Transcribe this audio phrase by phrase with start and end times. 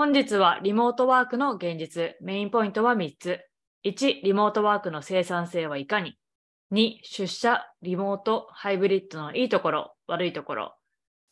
[0.00, 3.38] 本日はリモートワークの現実、メインポイントは3つ。
[3.84, 6.16] 1、リモートワークの生産性はいかに
[6.72, 10.74] ?2、出社、リモート、ハイブリッドのいいところ、悪いところ。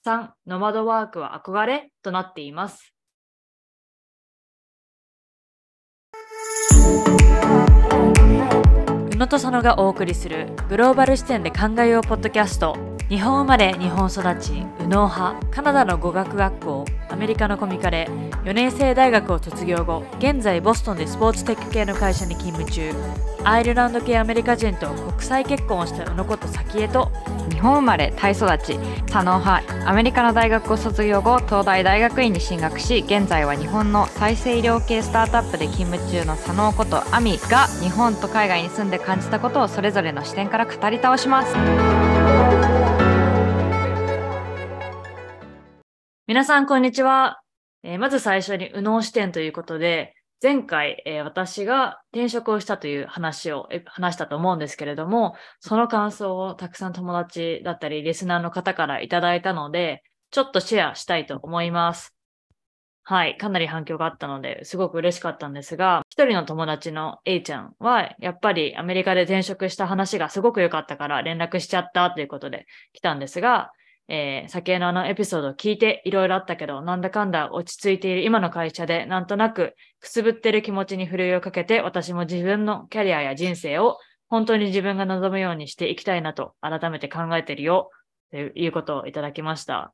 [0.04, 2.92] 3、ノマドワークは憧れとなっています。
[9.10, 12.76] 宇野と佐野がお送りするグローバル視点で考えようポッドキャスト
[13.08, 18.06] 日本生まれ日本育ち右脳派カナダの語学学校アメリカのコミカレ
[18.44, 22.92] 4年生大学を卒業後現在ボストンでスポーツテック系の会社に勤務中。
[23.44, 27.10] アイルランド系アメリカ人と国際結婚をした宇野こと早紀江と
[27.50, 28.78] 日本生まれタイ育ち。
[29.06, 41.54] 左脳派アメリカの大学を卒業後東大大学院に進学し現在は日本の再生医療系スタートアップで勤務中の左脳ことアミが日本と海外に住んで感じたことをそれぞれの視点から語り倒します。
[46.26, 47.40] 皆さんこんにちは、
[47.82, 62.14] えー、まず最初に右脳視点ということで前回、えー、私が転職をしたという話をえ話したと思うんですけれども、その感想をたくさん友達だったり、リスナーの方からいただいたので、ちょっとシェアしたいと思います。
[63.02, 73.72] はい、かなり反響があったので、すごく嬉しかったんですが、一人の友達の A ちゃんは、やっぱりアメリカで転職した話がすごく良かったから連絡しちゃったということで来たんですが、
[74.08, 83.98] えー、酒のあのエピソードを聞いていろいろあったけど、なんだかんだ落ち着いている今の会社で、なんとなくくすぶってる気持ちにふるいをかけて、私も自分のキャリアや人生を
[84.28, 87.90] 本当に自分が望むようにしていきたいなと改めて考えてるよ、
[88.30, 89.92] ということをいただきました。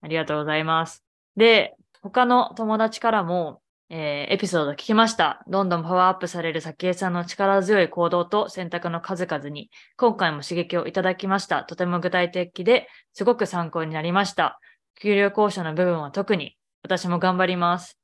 [0.00, 1.04] ありがとうございます。
[1.36, 5.44] で、他の友達からも、えー、エピソード聞きました。
[5.46, 11.62] どんどんパワーアップされる早紀江さんの力強い行動と選択の数々に、今回も刺激をいただきました。
[11.62, 14.58] とても具体的ですごく参考になりました。
[15.00, 17.96] 給料交渉の部分は特に私も頑張ります。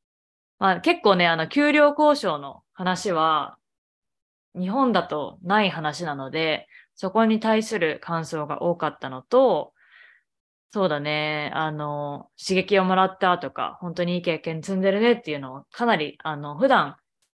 [0.61, 3.57] まあ、結構ね、あの、給料交渉の話は、
[4.55, 9.72] 日本だとない話なので、そこに対する感想が多かったのと、
[10.73, 11.51] そうだね。
[11.55, 16.97] あの、刺激をもらったとか、本当にいい経験積んでるねっていうのをかなり、あの、普段、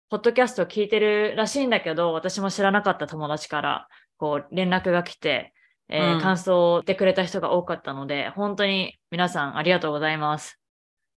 [0.08, 5.52] ポッドキャストを聞いてるらしいんだけど、私も知らなかった友達から、こう、連絡が来て、
[5.88, 10.60] えーうん、感想をてくれた人が多かったので、本当に皆さんありがとうございます。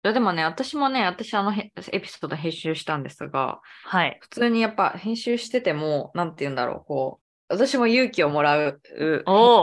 [0.04, 4.18] いやでもね、私もね、私あのエピソード編集したんですが、はい。
[4.20, 8.80] 普通にやっぱ編集してても、なんて言うんだろう、こう、私も勇気をもらう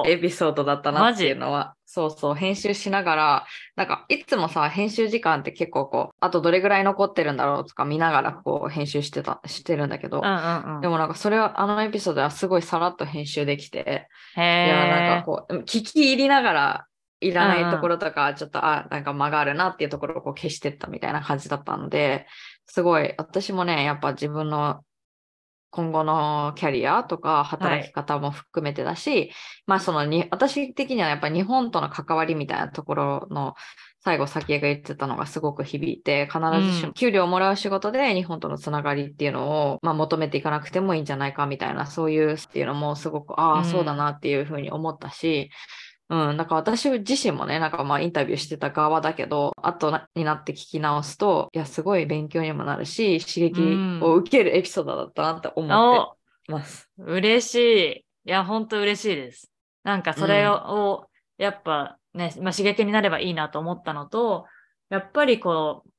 [0.08, 3.46] エピソードだったなっていうのは、そうそう、編集しながら、
[3.78, 16.86] なんか、いつもさ、編集時間って結構こう、あとどれぐらい残ってるんだろうとか見ながらこう、編集してた、してるんだけど、うんうんうん、でもなんかそれは、あのエピソードはすごいさらっと編集できて、いや、なんかこう、聞き入りながら、
[17.22, 22.28] いらないところとか、ちょっと、あ、なんか間があるなっていうところをこう消してったみたいな感じだったので、
[22.66, 24.82] すごい、私もね、やっぱ自分の
[25.76, 29.32] 今後のキャリアとか働き方も含めてだし、はい、
[29.68, 33.56] まあそのに、私的にはやっぱ日本との関わりみたいなところの
[34.00, 45.50] 最後、先が言ってたのがすごく響いて、必ずしも給料をもらう仕事で日本とのつながりっていうのを、まあ、求めていかなくてもいいんじゃないかみたいな、そういうっていうのもすごく、ああ、そうだなっていうふうに思ったし、
[46.10, 53.62] うん、なんか私自身もね、なんかまあインタビューしてた側だけど、後になって聞き直すと、いや、すごい勉強にもなるし、刺激
[54.04, 56.90] を受けるエピソードだったなって思ってます。
[57.00, 58.06] うん、嬉しい。
[58.30, 59.52] いや、本当嬉しいです。
[59.84, 61.08] なんかそれを、
[61.40, 64.46] うん、やっぱね、まあ、刺激になればいいなと思ったのと、
[64.90, 65.90] やっぱりこう、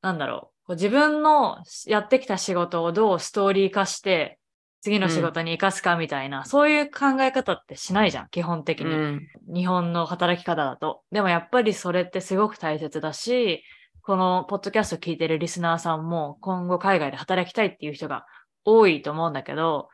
[0.00, 4.38] なんだろう、こう自分のやってきた仕事をどうストーリー化して、
[4.86, 9.28] 次の仕事に生かすかみたいな、うん、そういう考え方ってしないじゃん、基本的に、うん。
[9.52, 11.02] 日本の働き方だと。
[11.10, 13.64] でもやっぱりそれってすごく大切だし、
[14.02, 18.26] このポッドキャスト聞いてるリスナーさんも今後海外で働きたいっていう人が
[18.64, 19.88] 多いと思うんだけど、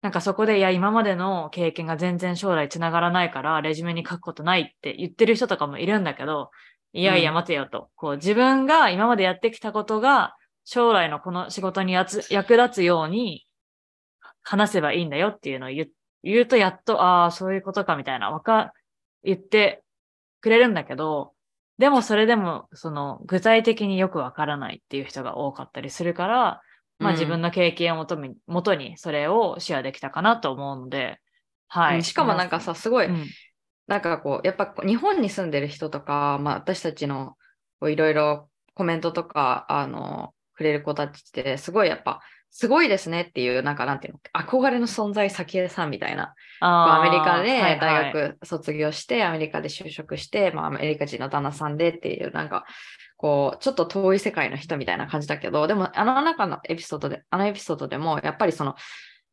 [0.00, 6.50] なんかそこで、いや、今までの経験が全然将来つながらないから、レジュメに書くことないって言ってる人とかもいるんだけど、
[6.92, 7.78] いやいや、待てよと。
[7.78, 10.34] うん、こう、自分が今までやってきたことが、
[10.64, 13.46] 将来のこの仕事に役立つように、
[14.42, 15.88] 話せばいいんだよっていうのを言
[16.22, 18.72] 言うとやっと、ああ、そういうことかみたいな、わか、
[19.24, 19.82] 言って
[20.40, 21.32] くれるんだけど、
[21.78, 26.62] でもそれでも、その、具体的によくわからないっていう人が多かったりするから、
[26.98, 31.18] まあ自分の経験をもとに、もとにそれをシェアできたかなと思うので、
[31.66, 32.04] はい。
[32.04, 33.26] しかもなんかさ、すごい、うん、
[33.88, 37.36] なんかこう、やっぱ日本に住んでる人とか、まあ私たちの
[37.82, 42.20] いろいろコメントとか、あの、くれる子たちって、すごいやっぱ
[42.54, 46.34] すごいですねっていう、なんかなんていうの、憧れの存在、早紀江さんみたいな。
[46.60, 52.66] あアメリカではいはい大学卒業して、アメリカで就職して、まあ、アメリカ人の旦那さんでっていう、なんか、
[53.16, 58.74] こう、ちょっと遠い世界の人みたいな感じだけど、でも、あの中のエピソードで、あのエピソードでも、やっぱりその、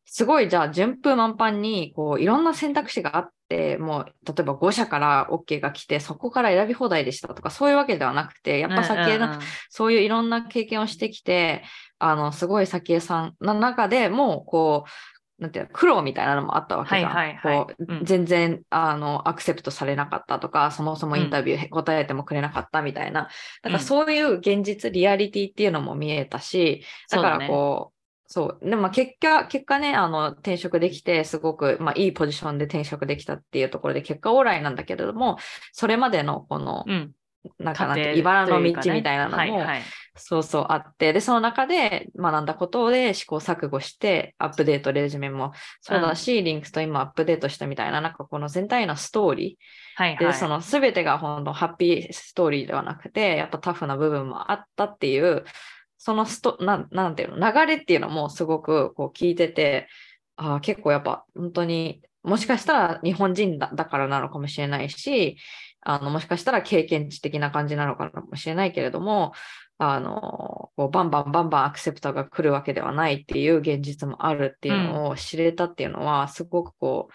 [0.04, 9.46] すごい、じゃあ、順風満帆に、こう、いろんな選択肢があって、もう、例えば5社から OK が来て、そこから選び放題でしたとか、そういうわけではなくて、やっぱ先へのうんうんうん。
[9.68, 11.62] そういういろんな経験をしてきて、
[11.98, 17.12] あの、すごい早紀江さんの中でも、こう、なんていうの、苦労みたいなのもあったわけじゃん。
[17.12, 17.66] はいはいはい。
[17.66, 18.04] こううん。
[18.04, 23.28] 全然、あの、アクセプトされなかったとか、そもそもインタビュー答えてもくれなかったみたいな。
[23.62, 27.99] だからそういう現実、リアリティっていうのも見えたし、だからこう、
[28.32, 28.64] そう。
[28.64, 35.36] でもまあ結果、結果ね、あの、転職できて、すごく、まあいいポジションで転職できたっていうところで、結果オーライなんだけれども、
[35.72, 37.12] それまでのこの、うん。
[37.58, 39.82] なんかなんて茨の道みたいなのも、はいはい。
[40.14, 50.34] そうそうあって、で、その中で学んだことで試行錯誤して、アップデート、レジュメもそうだし、リンクスと今アップデートしたみたいな、なんかこの全体のストーリー、で、はいはい。
[50.34, 55.44] その全てが本当ハッピーストーリーではなくて、やっぱタフな部分もあったっていう、
[56.02, 59.86] そのスト、なんなんていうの、流れっていうのもすごくこう聞いてて、
[60.36, 65.36] あー結構やっぱ本当に、もしかしたら日本人だだからなのかもしれないし、
[65.82, 69.32] あの、もしかしたら経験値的な感じなのかもしれないけれども、
[69.76, 77.14] あの、こうバンバンバンバンアクセプトが来るわけではないっていう現実もあるっていうのを知れたっていうのは、すごくこう、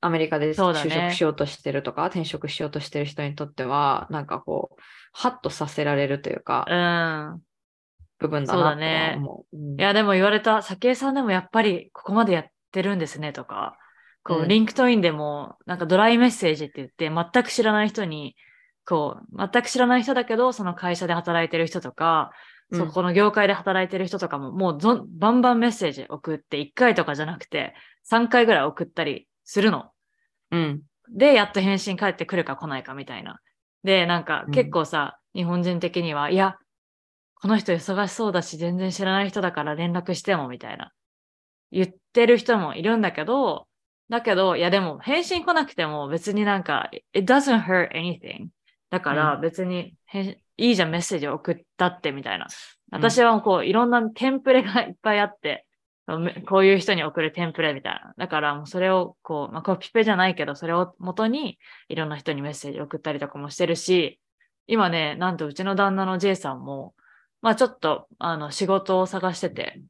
[0.00, 4.80] アメリカで就職しようとしてるとか、転職しようとしてる人にとっては、なんかこう、
[5.12, 6.74] ハッとさせられるというか、う
[7.36, 7.51] ん。
[8.22, 9.56] 部分だそうな思う。
[9.56, 13.76] うんいや、でも言われた、早紀江さんでもやっぱりここまでやってるんですねとか、
[14.24, 18.36] こう、うん LinkedIn でも、なんかドライメッセージって言って、全く知らない人に、
[18.86, 22.42] こう、全く知らない人だけど、その会社で働いてる人とか、うん
[22.74, 27.74] そこの業界で働いてる人とかも、もうバンバンメッセージ送って、1回とかじゃなくて、
[28.10, 29.90] 3回ぐらい送ったりするの。
[30.52, 30.82] うん。
[31.14, 33.40] で、やっと返信返ってくるか来ないかみたいな。
[33.84, 36.56] で、なんかうん結構さ、日本人的には、いや、
[37.42, 40.92] この人忙しそうだし、全然知らない人だから連絡してもみたいな。
[41.72, 43.66] 言ってる人もいるんだけど、
[44.08, 48.46] だけど、いやでも返信来なくても別になんか、it doesn't hurt anything.
[48.90, 52.44] だからうん別に返、いいじゃんメッセージを送ったってみたいな。
[52.44, 52.50] うん
[52.94, 55.66] 私はこういろんなテンプレがいっぱいあって、
[56.06, 58.14] め こういう人に送るテンプレみたいな。
[58.18, 61.58] だからもうそれをこう、まあ、コピペじゃないけど、それを元に
[61.88, 64.20] いろんな人にメッセージ送ったりとかもしてるし、
[64.66, 66.94] 今ね、なんとうちの旦那の J さんも、
[67.42, 69.82] まあちょっとあの仕事を探してて、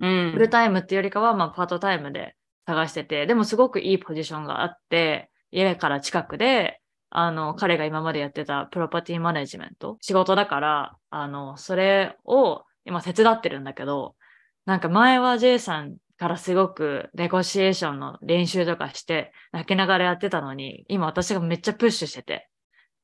[0.00, 0.32] うん。
[0.32, 2.34] フルタイムっていうよりかは、まあパートタイムで
[2.66, 6.80] 探してて、でもすごくいいポジションがあって、家から近くで、
[7.10, 14.14] あの、彼が今までやってたプロパティマネジメント、仕事だから、あの、それを今手伝ってるんだけど、
[14.66, 22.47] なんか前は J さんからすごくネゴシエーションの練習とかして泣きながらやってたのに、今私がめっちゃプッシュしてて、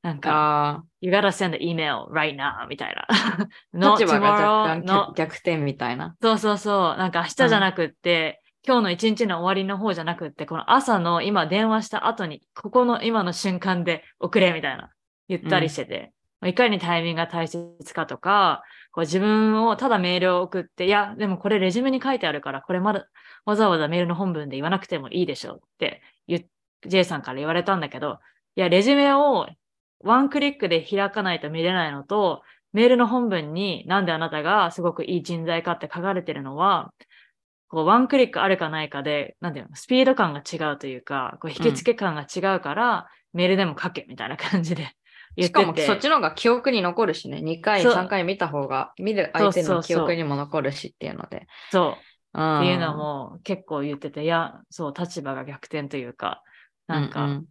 [0.05, 3.07] なんか、あ You gotta send an email right now みたいな。
[3.09, 6.15] あ、Not 立場が若干逆逆転みたいな。
[6.21, 6.97] そうそうそう。
[6.97, 14.91] なんか明日じゃなくって、今日の一日の終わりの方じゃなくって、この朝の今電話した後に、ここの今の瞬間で送れみたいな
[15.27, 16.11] 言ったりしてて、
[16.45, 18.61] いかにタイミングが大切かとか、
[18.91, 23.07] こう自分をただメールを送って、いや、でもこれレジュメに書いてあるから、これまだ
[23.45, 26.03] わざわざメールの本文で言わなくてもいいでしょうって
[26.85, 28.19] J さんから言われたんだけど、
[28.55, 29.47] いや、レジュメを
[30.01, 32.41] ワンクリックで開かないと見れないのと、
[32.73, 36.93] メールの本文になんであなたがすごくいい人材かって書かれてるのは、
[37.67, 44.89] こうワンクリックあるかないかで、なんていうの、スピード感が違うというか、こう引き付け感が違うから、メールでも書けみたいな感じで
[45.35, 45.85] 言っしてかもて。
[45.85, 47.41] そっちの方が記憶に残るしね。
[47.41, 51.47] 2回、そう3回見た方が、見る相手の記憶にも残るしっていうので。
[51.71, 51.91] そう。
[51.91, 51.95] っ
[52.37, 56.43] っていうのも結構言ってて、いや、そう、立場が逆転というか、
[56.87, 57.45] なんか、ううん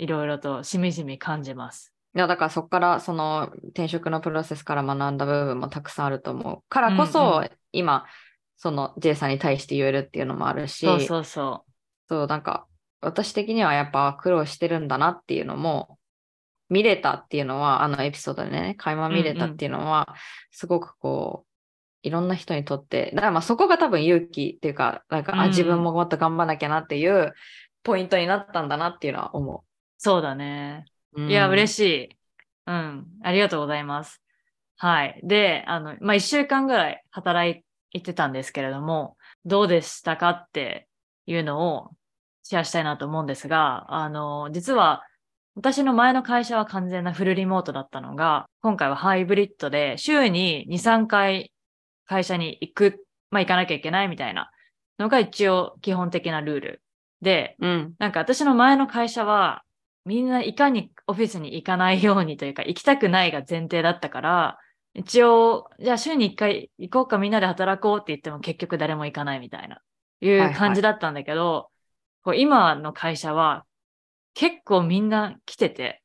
[0.00, 1.92] いろいろとしみじみ感じます。
[2.16, 6.62] いや、だからそこから、その転職のプロセスから学んだ部分もたくさんあると思う。
[6.70, 8.06] からこそ、うんう今、
[8.56, 11.64] その J さんに対して言えるっていうのもあるし、そうそうそ
[12.08, 12.66] そう、なんか、
[13.02, 15.98] 私的にはやっぱ苦労してるんだなっていうのも、
[16.70, 20.14] 見れたっていうのは、あのエピソードでね、垣間見れたっていうのは、
[20.50, 21.46] すごくこう、
[22.02, 27.34] いろんな人にとって、だからまあそこが多分勇気っていうか、なんか、あ、うん自分ももっと頑張らなきゃなっていう
[27.82, 29.69] ポイントになったんだなっていうのは思う。
[30.02, 30.86] そうだね。
[31.12, 31.22] う。
[31.22, 32.16] いや、嬉ししい。
[32.66, 33.06] うん。
[33.22, 34.22] ありがとうございます。
[34.76, 35.20] はい。
[35.22, 40.88] で、あの、まあ、一週間ぐらい働いてたんですけれども、どうでしたかって
[41.26, 41.90] いうのを
[42.42, 45.04] シェアしたいなと思うんですが、あの、実は、
[45.54, 51.52] 私の前の会社は完全なフルリモートだったのが、今回はハイブリッドで、週に2、3回
[52.06, 52.92] 会社に行くっ
[53.30, 54.50] まあ行かなきゃいけないみたいな
[54.98, 56.82] のが一応基本的なルール
[57.22, 57.94] で、うん。
[57.98, 59.62] なんか私の前の会社は、
[60.04, 64.58] みんないかにオフィスに行かないようにというか、行きたくないが前提だったから、
[64.94, 69.80] 一応、じゃあ週に一回行こうかみんなで働こうって言っても結局誰も行かないみたいな、
[70.20, 71.70] いはいうはい感じだったんだけど、
[72.22, 73.64] こう今の会社は
[74.34, 76.02] 結構みんな来てて、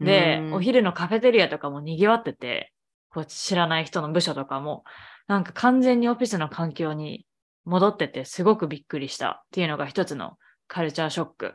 [0.00, 2.72] でう、んお昼のカフェテリアとかも賑わってて、
[3.10, 4.84] こう知らない人の部署とかも、
[5.26, 7.26] なんか完全にオフィスの環境に
[7.64, 11.54] 戻ってて、すごくびっくりしたっていうのが一つのカルチャーショック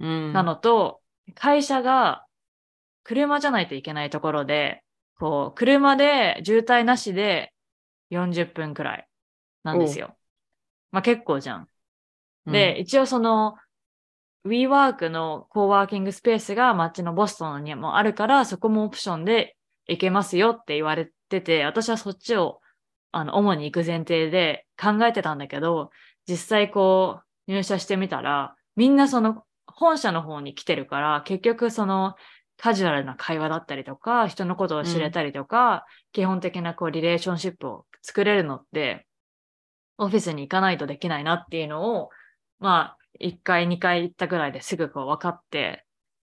[0.00, 0.32] うん。
[0.32, 1.00] なのと、
[1.34, 2.26] 会社が
[3.02, 4.82] 車じゃないといけないところで、
[5.18, 7.52] こう、車で渋滞なしで
[8.10, 9.08] 40分くらい
[9.62, 10.16] なんですよ。
[10.90, 11.68] まあ結構じゃん。
[12.46, 13.56] で、一応その、
[14.46, 22.60] WeWork のコーワーキングスペースが街のボストンにもあるから、そこもオプションで行けますよって言われてて、私はそっちを、
[23.12, 25.90] あの、主に行く前提で考えてたんだけど、
[26.28, 32.14] 実際こう、入社してみたら、みんなその、本社の方に来てるから、結局その、
[32.56, 39.06] カジュアルな会話だったりとか、人のことを知れたりとか、基本的なこう、リレーションシップを作れるのって、
[39.98, 42.10] オフィスに行かないとできないなっていうのを、
[42.60, 45.84] まあ、1回、2回行ったぐらいですぐこう分かって、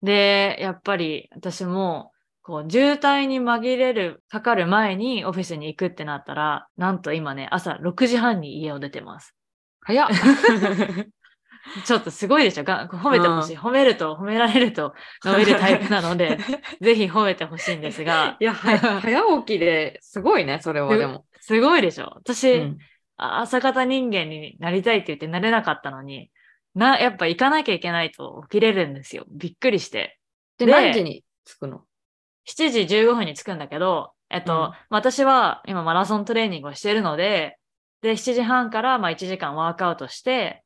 [0.02, 9.36] で、やっぱり私も、こう、渋滞に紛れる、かかる前にオフィスに行くってなったら、なんと今ね、朝6時半に家を出てます。
[9.82, 10.10] 早っ。
[11.86, 13.58] ちょっとすごいでしょが褒めてほしい。
[13.58, 16.38] 褒めると、褒められると伸びるタイプなので、
[16.82, 21.26] ぜひ褒めてほしいんですがい、や、は 早起きですごいね、それはでも。
[21.42, 22.78] すごいでしょ私、うん
[23.22, 26.32] あ朝方人間になりたいって言ってなれなかったのに、
[26.74, 29.26] な、やっぱ行かなきゃいけないと起きれるんですよ。
[29.30, 30.18] びっくりして。
[30.58, 31.84] で、で何時に着くの
[32.48, 37.58] ？7時15分に着くんだけど、えっと、うん私は今マラソントレーニングをしているので、
[38.02, 40.64] で、7時半からまあ1時間ワークアウトして、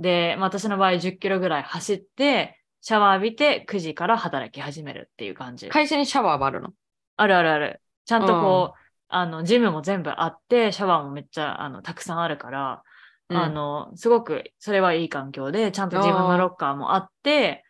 [0.00, 5.68] で、まあ私の場合10キロぐらい走って、シャワー浴びて9時から働き始めるっていう感じ。
[5.68, 6.70] 会社にシャワーがあるの？
[7.16, 7.82] あるあるある。
[8.06, 8.78] ちゃんとこう、
[9.08, 12.82] あの、ジムも全部あって、シャワーもめっちゃ、あの、たくさんあるから、
[13.28, 17.64] あの、すごく、それはいい環境で、ちゃんと自分のロッカーもあって、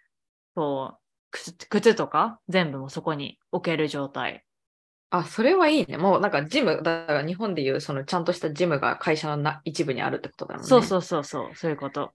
[0.55, 0.99] こう、
[1.33, 4.45] 靴靴とか全部もそこに置ける状態。
[5.11, 5.99] あ、それはいいね。
[5.99, 10.69] もうなんかジム、だから日本でいうそのちゃんとしたジムが会社のな一部にあるってことだもんね。
[10.69, 12.13] そうそうそうそう、そういうこと。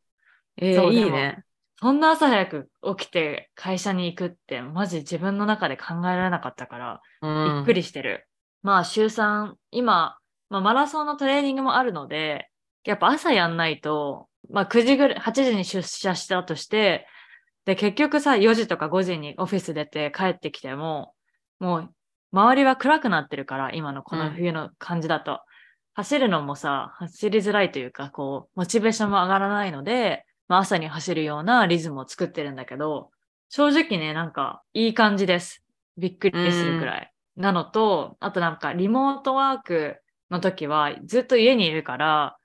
[0.58, 1.44] えー、いいね。
[1.78, 7.56] そんな朝早く起きて会社に行くって、マジ自分の中で考えられなかったから、うん。
[7.58, 8.28] びっくりしてる。
[8.64, 10.18] まあ、週3、今、
[10.50, 12.50] まあ、マラソンのトレーニングもあるので、
[12.86, 17.08] やっぱ朝やんないと、まあ、9時ぐらい、8時に出社したとして、
[17.66, 21.14] で、結局さ、4時とか5時にオフィス出て帰ってきても、
[21.60, 21.95] もう、
[22.36, 25.40] 周りは暗くなってるから、今のこの冬の感じだと。
[25.94, 33.10] 走るのもさ、走りづらいというか、こう、モチベーションも上がらないので、まあ、朝に走るようなリズムを作ってるんだけど、
[33.48, 35.64] 正直ね、なんか、いい感じです。
[35.98, 37.14] びっくりするくらい。
[37.38, 39.96] なのと、あとなんか、リモートワーク
[40.30, 42.38] の時は、ずっと家にいるから、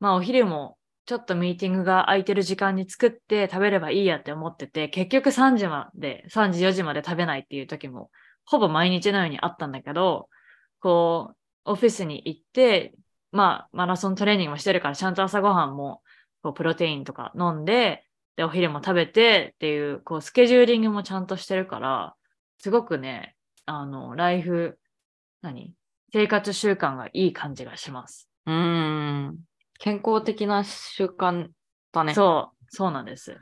[0.00, 8.10] まあ、お昼も、ちょっとミーティングが空いてる時間に作って食べればいいやって思ってて、結局3時まで、3時4時まで食べないっていう時も、
[8.46, 10.28] ほぼ毎日のようにあったんだけど、
[10.80, 11.36] こう、
[11.72, 12.94] オフィスに行って、
[13.32, 16.02] まあ、マラソントレーニングもしてるから、ちゃんと朝ごはんも、
[16.42, 18.04] こう、プロテインとか飲んで、
[18.36, 22.14] で、お昼も食べてっていう、こう、スケジューリングもちゃんとしてるから、
[22.58, 23.36] すごくね、
[23.66, 24.78] あの、ライフ、
[25.42, 25.74] 何
[26.12, 28.28] 生活習慣がいい感じがします。
[28.46, 29.38] うーん。
[29.78, 31.48] 健康的な習慣
[31.92, 32.14] だね。
[32.14, 33.38] そう、そうなんです。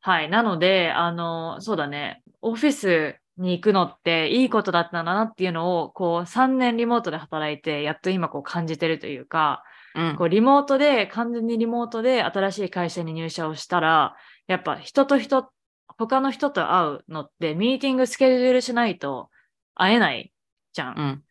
[0.00, 0.28] はい。
[0.28, 9.62] なので、あの、そうだね、オフィスに行くのっていいことだったんだなっていうのを、こう、3年リモートで働いて、やっと今こう感じてるというか、
[9.96, 14.16] うんこうリモートで、完全にリモートで新しい会社に入社をしたら、
[14.48, 15.48] やっぱ人と人、
[15.86, 19.30] 他の人と会うのって、ミーティングスケジュールしないと
[19.74, 20.32] 会えない
[20.72, 20.94] じゃん。
[20.98, 21.22] うん。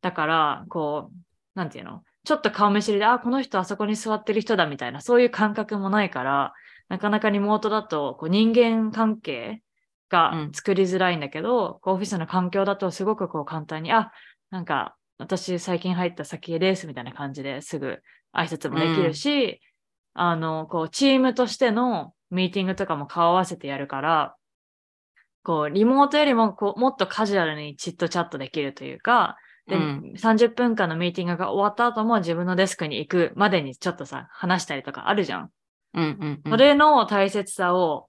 [0.00, 1.16] だから、こう、
[1.54, 2.02] なんていうの？
[2.24, 6.52] ちょっと顔見知りで、あ、この人あそこに座ってる人だみたいな、そういう感覚もないから、
[6.88, 9.62] なかなかリモートだと、こう人間関係
[10.08, 14.12] がうん作りづらいんだけど、こうオフィスの環境だとすごくこう簡単に、あ、
[14.50, 17.98] なんか、私最近入った先ですみたいな感じですぐ
[18.32, 19.60] 挨拶もできるし、
[20.14, 24.36] あの、こう、チームとしてのミーティングとかも顔合わせてやるから、
[25.42, 29.36] こう、リモートよりも、こう、もっとカジュアルにチットチャットできるというか、
[29.66, 35.50] で、うん30分間のミーティングが終わった後も自分のデスクに行くまでにちょっとさ、話したりとかあるじゃん。
[35.94, 36.50] うんうんうん。
[36.50, 38.08] それの大切さを、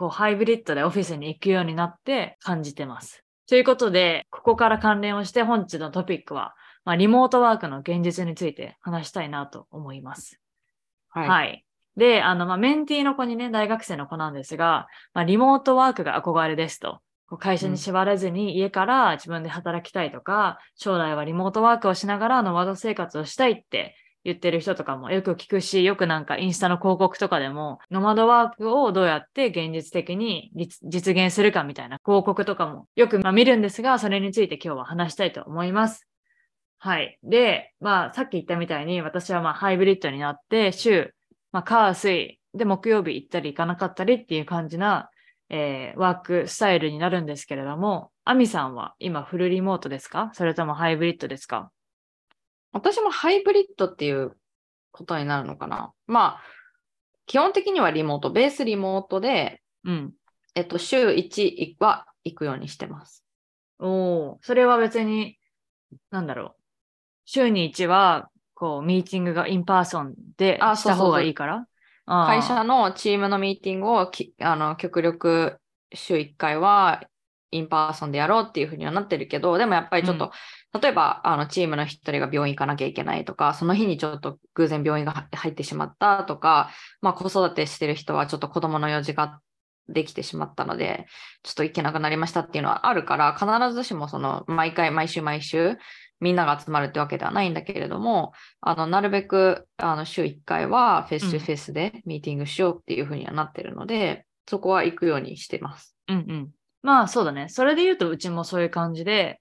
[0.00, 3.22] こう、ハイブリッドでオフィスに行くようになって感じてます。
[3.46, 6.54] ということで、ここから関連をして本日のトピックは、
[6.86, 10.40] まあ、リモートワークの現実について話したいなと思います。
[11.10, 11.28] はい。
[11.28, 11.64] はい。
[11.98, 17.00] で、あの、まあ、メンティーの子にね、大学生の子なんですが、まあ、リモートワークが憧れですと。
[17.28, 36.06] こう会社に縛らずに家から自分で働きたいとか、将来はリモートワークをしながらノマド生活をしたいって言ってる人とかもよく聞くし、よくなんかインスタの広告とかでも、ノマドワークをどうやって現実的に実現するかみたいな広告とかもよく見るんですが、それについて今日は話したいと思います。
[36.78, 37.18] はい。
[37.22, 41.14] で、まあ、さっき言ったみたいに、私はまあ、ハイブリッドになって、週、
[41.52, 45.10] まあ、火、水、で、木曜日行ったり行かなかったりっていう感じな、
[45.50, 50.30] えーワークスタイルになるんですけれども、アミさんは今フルリモートですか？
[50.32, 51.72] それともハイブリッドですか？
[52.72, 54.36] 私もハイブリッドっていう
[54.92, 55.92] ことになるのかな。
[56.06, 56.42] まあ、
[57.26, 60.12] 基本的にはリモート、ベースリモートで、うん。
[60.54, 63.24] えっと、週1は行くようにしてます。
[63.78, 65.38] おお、それは別に、
[66.10, 66.62] なんだろう。
[67.24, 71.66] 週に1は、こう、ミーティングが in personでした方がいいから
[72.06, 75.58] 会社のチームのミーティングをきあの極力
[75.94, 77.04] 週1回は
[77.52, 80.32] in person でやろうっていうふうにはなってるけど、でもやっぱりちょっと、
[80.72, 89.40] 例えばあのチームの一人が病院行かなきゃいけないとか、その日にちょっと偶然病院が入ってしまったとか、まあ子育てしてる人はちょっと子供の用事が
[89.88, 91.06] できてしまったので、
[91.42, 95.76] ちょっと行けなくなりましたっていうのはあるから、必ずしもその毎回毎週毎週
[96.20, 105.96] みんなが集まるってわけではないんだけれども、あの、なるべく、あの、週1回はフェスフェスでミーティングしようっていうふうにはなってるので、そこは行くようにしてます。
[106.08, 106.50] うんうん。
[106.82, 107.48] まあそうだね。
[107.48, 109.40] それで言うとうちもそういう感じで、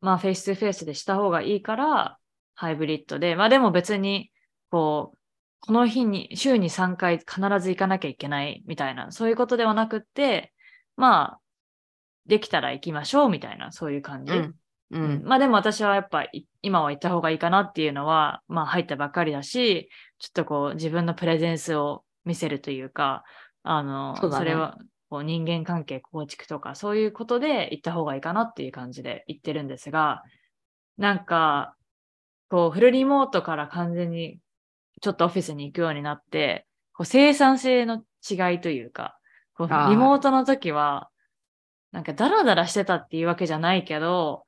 [0.00, 2.18] まあフェイス2フェイスでした方がいいから、
[2.54, 4.30] ハイブリッドで、まあでも別に、
[4.70, 5.18] こう、
[5.60, 10.52] この日に、週に3回必ず行かなきゃいけないみたいな、そういうことではなくって、
[10.96, 11.40] まあ、
[12.26, 14.34] できたら行きましょうみたいな、そういう感じ。
[14.34, 14.54] うん。
[14.90, 15.22] ううんん。
[15.24, 23.24] まあでも私はやっぱい今は行った方がいいかなっていうのは、まあ入ったばっかりだし、ちょっとこう自分のプレゼンスを見せるというか、
[23.62, 24.78] あの、そねれは
[25.10, 30.22] こう人間関係構築とかそういうことで行った方がいいかなっていう感じで行ってるんですが、
[30.98, 31.74] なんか、
[32.50, 34.38] こうフルリモートから完全に
[35.00, 39.18] ちょっとオフィスに行くようになって、こう生産性の違いというか、
[39.54, 41.08] こうリモートの時は、
[41.92, 44.44] なんかダラダラしてたっていうわけじゃないけど、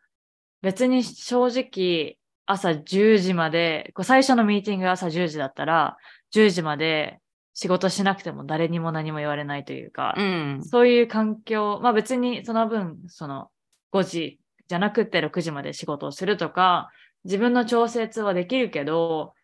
[0.62, 5.96] 別に正直朝10時まで、こう最初のミーティングが朝10時だったら、
[6.34, 7.20] 10時まで
[7.62, 10.62] 仕事しなくても誰にも何も言われないというか、うん。
[10.64, 13.50] そういう環境、まあ別にその分、その
[13.92, 16.88] 5時じゃなくて6時まで仕事をするとか、
[17.24, 19.34] 自分の調節はできるけど、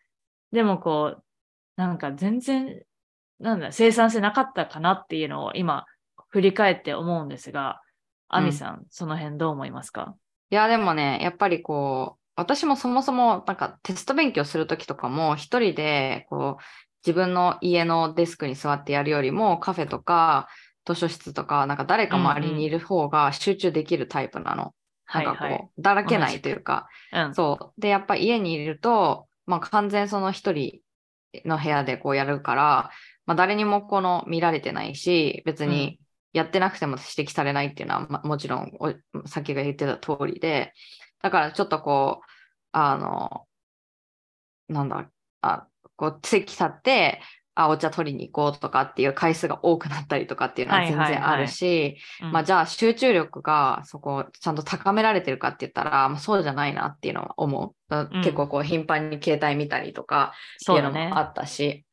[0.51, 1.23] でもこう、
[1.75, 2.81] なんか全然、
[3.39, 5.85] なんだ、生産性なかったかなっていうのを今、
[6.29, 7.81] 振り返って思うんですが、
[8.29, 10.15] アミさん、その辺どう思いますか？
[10.49, 16.63] いや、でもね、やっぱりこう、私もそもそもなんかテスト勉強するときとかも一人でこう
[17.05, 20.47] 自分の家のデスクに座ってやるよりもカフェとか
[20.85, 24.73] 図書室とかなんか誰か周りにいる方が集中できるタイプなの。
[25.05, 25.69] はいなんかこう、はい。
[25.79, 27.33] だらけないというか、うん。
[27.33, 27.81] そう。
[27.81, 30.81] で、やっぱ家にいると、まあ完全その一人
[31.45, 32.91] の部屋でこうやるから、
[33.25, 35.99] まあ誰にもこの見られてないし、別に
[36.33, 38.93] やってなくても指摘されないっていうのは、まあもちろんお
[39.27, 40.73] さっきが言ってた通りで、
[41.21, 42.25] だからちょっとこう、
[42.73, 43.47] あの、
[44.67, 45.09] なんだ、
[45.41, 47.21] あ、こう席立って、
[47.57, 57.75] あ、お茶取りに行こうとかっていう回数が多くなったりとかっていうのははい全然あるし、うんまあじゃあ集中力がそこちゃんと高められてるかって言ったら、まあ、そうじゃないなっていうのは思う。
[57.89, 61.23] だうん結構こう頻繁に携帯見たりとかっていううのもあ。
[61.23, 61.83] ったし。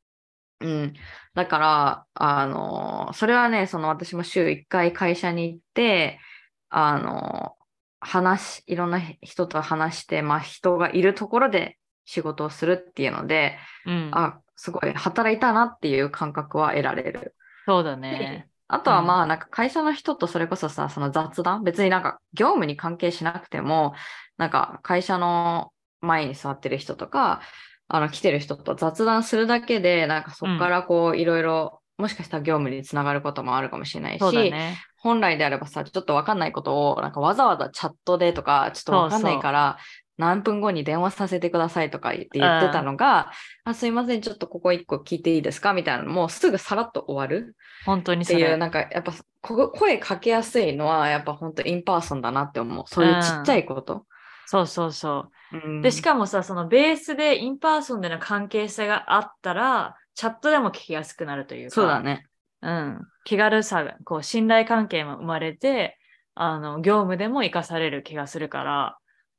[0.61, 0.95] うん。
[1.35, 6.21] だから、あのそれはね、その私も週1回会社に行って、
[6.69, 7.55] あの
[8.01, 14.11] 話、いろんな人と話して、まあ人がいるところで仕事をするっていうので、うん。
[14.13, 17.35] あ、すごい働いたなっていう感覚は得られる。
[17.67, 18.49] そうだね。
[18.67, 23.95] あとはうんまあなんか会社の人とそれこそさ、その雑談別になんか業務に関係しなくても、
[24.37, 27.41] なんか会社の前に座ってる人とか、
[27.89, 34.79] あの来てる人と雑談するだけで、なんかそこからこういろいろ、もしかしたら業務につながることもあるかもしれないし、ね。
[34.97, 39.79] 本来であればさ、ちょっとわかんないことを、なんかわざわざチャットでとか、ちょっとわかんないから、
[40.17, 43.33] 何分後に電話させてくださいとか言って言ってたのが、
[43.65, 45.73] あ、すいません、ちょっとここ一個聞いていいですか？
[45.73, 48.57] みたいなのもうすぐさらっと終わる本当にっていう、それ。
[48.57, 52.85] なんかやっぱこ声かけやすいのは、やっぱ本当 in person だなって思う。
[52.87, 54.07] そういうちっちゃいこと。
[54.47, 55.57] そうそうそう。
[55.57, 61.75] うんで、しかもさ、そのベースで in person での関係性があったら、チャットでも聞きやすくなるというか。
[61.75, 62.01] そうだ。
[62.01, 62.27] ね。
[62.61, 63.01] うん。
[63.25, 65.99] 気軽さが、こう、信頼関係も生まれて、
[66.35, 68.99] あの、業務でも活かされる気がするから、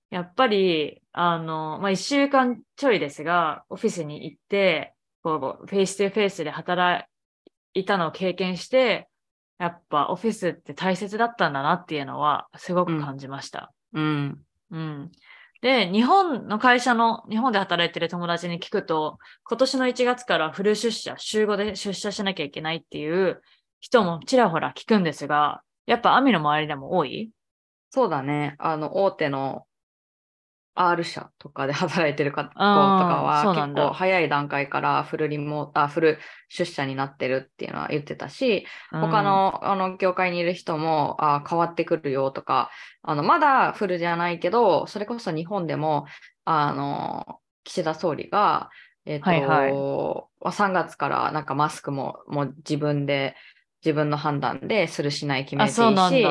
[0.09, 7.05] やっぱり、あの、まあ、一週間ちょいですが、オフィスに行って、こう、フェイス2フェイスで働
[7.73, 9.07] いたのを経験して、
[9.57, 13.73] やっぱオフィスって大切だったんだなっていうのは、すごく感じました。
[13.93, 14.41] うん。
[14.71, 15.11] うん。
[15.61, 19.17] で、日本の会社の、日本で働いてる友達に聞くと、
[19.49, 23.41] 今年の1月からフル出社、週5で出社しなきゃいけないっていう
[23.79, 27.31] 人もちらほら聞くんですが、やっぱアミの周りでも多い？
[27.89, 28.55] そうだね。
[28.59, 29.65] あの、大手の
[30.75, 42.69] R 社とかで 働いてる方とかは結構早い段階からフルリモあフル出社になってるっていうのは言ってたし、他、のあの業界にいる人もあ変わってくるよとか、
[43.01, 46.05] あのまだフルじゃないけど、それこそ日本でも
[46.43, 48.69] あの岸田総理が、
[49.05, 49.71] えっとはいはい。
[49.71, 53.35] 3月からなんかマスクももう自分で
[53.83, 56.25] 自分の判断でするしない決めていいし。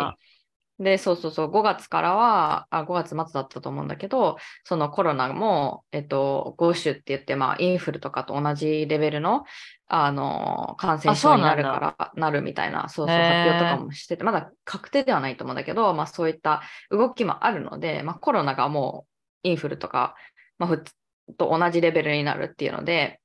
[0.80, 9.44] で、そうそうそう、5月からは、あ、5月末だったと思うんだけど、そのコロナも、えっと、5種って言って、まあ、インフルとかと同じレベルの、
[9.86, 19.06] あの、感染症になるから、なるみたいな、そうそう、発表とかもしてて、まだ確定ではないと思うんだけど、まあ、そういった動きもあるので、まあ、コロナがも
[19.44, 20.16] う、インフルとか、
[20.58, 20.92] まあ、普通
[21.38, 23.20] と同じレベルになるっていうので、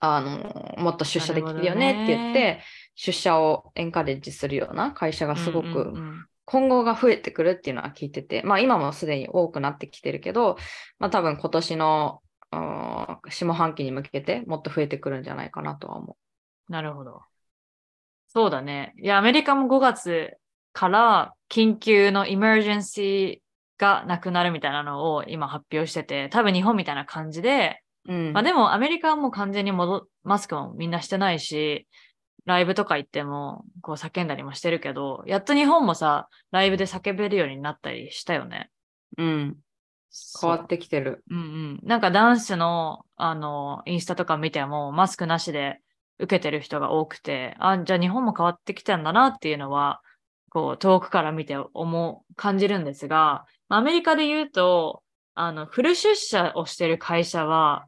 [0.00, 2.62] あの、もっと出社できるよねって言って、
[2.96, 6.02] 出社をエンカレッジするような会社がすごく、
[6.44, 10.56] 今後が増えてくるっていうのは聞いてて、まあ今もすでに多くなってきてるけど、
[10.98, 12.20] まあ多分今年の
[12.52, 16.16] うん下半期に向けてもっと増えてくるんじゃないかなとは思
[16.68, 17.22] なるほど。
[18.28, 18.94] そうだね。
[18.98, 20.30] いや、アメリカも5月
[20.72, 28.14] から緊急のエマージェンシーがなくなるみたいなのを今発表してて、多分日本みたいな感じで、う。
[28.14, 28.32] うん。
[28.32, 31.86] まあでもアメリカはもう完全に戻っマスクもみんなしてないし、
[32.44, 38.70] ライブとか行ってもこう叫んだりもしてるけど、やっと日本もさ、ライブで叫べるようになったりしたよね。
[39.18, 39.56] うん。
[40.40, 41.24] 変わってきてる。
[41.30, 41.80] うんうん。
[41.82, 45.80] なんかダンスの、あの、インスタとか見ても、マスクなしで
[46.18, 50.02] 受けてる人が多くて、あ、じゃあ日本も変わってきたんだなっていうのは、
[50.50, 55.02] こう、遠くから見て思う、感じるんですが、アメリカで言うと、
[55.34, 57.86] あの、フル出社をしてる会社は、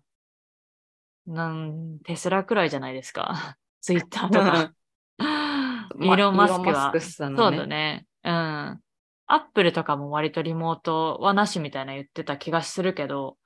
[1.26, 3.56] なん、テスラくらいじゃないですか。
[3.84, 4.72] ツイッターとか。
[6.00, 6.90] イーロン・マスクは。
[6.90, 8.06] スクさんそうだね。
[8.24, 8.32] うん。
[8.32, 8.80] ア
[9.28, 13.36] ップルとかも割とリモートはなしみたいな言ってた気がするけど、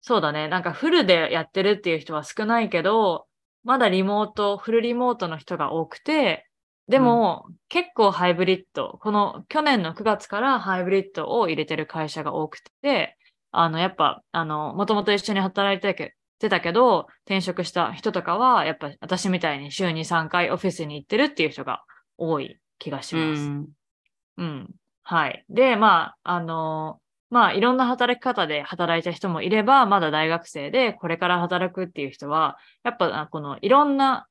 [0.00, 0.48] そうだね。
[0.48, 3.26] なんかフルでやってるっていう人は少ないけど、
[3.62, 6.48] まだリモート、フルリモートの人が多くて、
[6.88, 13.18] でも、結構ハイブリッド、この去年の9月からハイブリッドを入れてる会社が多くて、
[13.50, 21.82] あの、やっぱ、あの、もともと一緒に働いてたけてたけど、転職した人とかは、やっぱ私みたいに週に3回オフィスに行ってるっていう人が
[22.16, 23.42] 多い気がしうます。
[23.42, 23.68] ん。
[24.38, 24.70] うん。
[25.02, 25.44] はい。
[25.48, 34.26] で、まあ、あのまあ、いろんな働き方で働いた人もいれば、まだ大学生でこれから働くっていう人は、やっぱ、あこのいろんな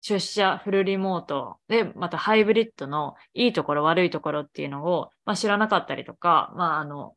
[0.00, 7.14] 出社、フルリモートで、またハイブリッドのいいところ、悪いところっていうのを、まあ、知らなかったりとか、まあ、あの、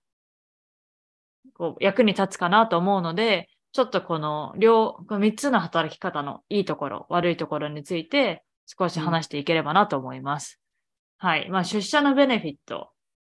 [1.55, 10.61] こう、役に立つかなと思うので、ちょっとこの両、この3つの働き方のいいところ、悪いところについて少し話していければなと思います。
[11.17, 11.49] はい。
[11.49, 12.91] まあ、出社のベネフィット、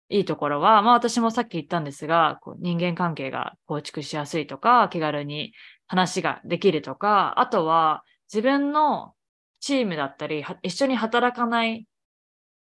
[0.07, 5.53] いいところは、まあ私もさっき言ったんですが、こう人間関係が構築しやすいとか、気軽に
[5.87, 9.13] 話ができるとか、あとは自分の
[9.59, 11.85] チームだったり、は一緒に働かない、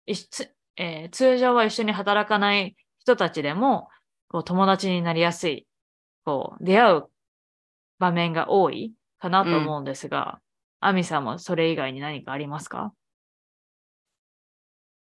[0.06, 3.88] えー通常は一緒に働かない人たちでも、
[4.28, 5.66] こう友達になりやすい、
[6.24, 7.11] こう出会う
[8.02, 10.40] 場面が多いかなと思うんですが、
[10.80, 12.92] アミさんもそれ以外に何かありますか？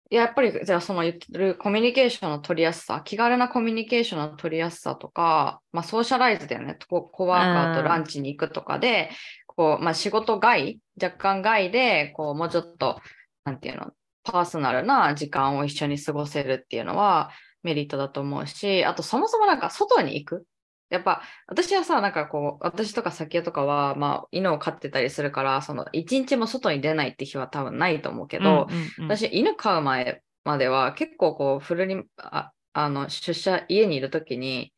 [0.09, 6.77] やっぱり、じゃあその言ってるコミュニケーションの取りやすさ、気軽なコミュニケーションの取りやすさとか、まあソーシャライズだよね。
[6.89, 9.09] ココワーカーとランチに行くとかで、
[9.47, 12.99] こう、まあ仕事外、若干外で、こう、もうちょっと、
[13.45, 13.91] なんていうの、
[14.23, 17.31] パーソナルな時間を一緒に過ごせるっていうのは
[17.63, 20.45] メリットだと思うし、あとそもそもなんか外に行く。
[20.91, 29.07] やっぱ私はさ、なんかこう、私とか先とかは、まあ犬を飼ってたりするから、その一日も外に出ないって日は多分ないと思うけど、うんうんうん。
[29.07, 34.73] 私、犬飼う前までは結構こう、フルに、ああの、出社、家にいるときに、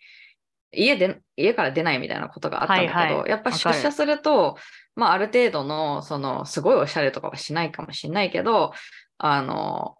[0.71, 3.30] 家で、家から出ないみたいなことがあったんだけど、はいはい。
[3.30, 4.58] やっぱ出社すると、
[4.95, 8.73] まあ、ある程度の、その、すごいおしゃれとかはしないかもしれないけど、
[9.17, 9.95] あの、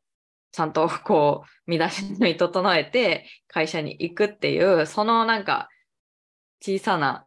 [0.52, 5.69] ちゃんとこう、身だしなみ整えて会社に行くっていう、そのなんか、
[6.65, 7.26] 小さな、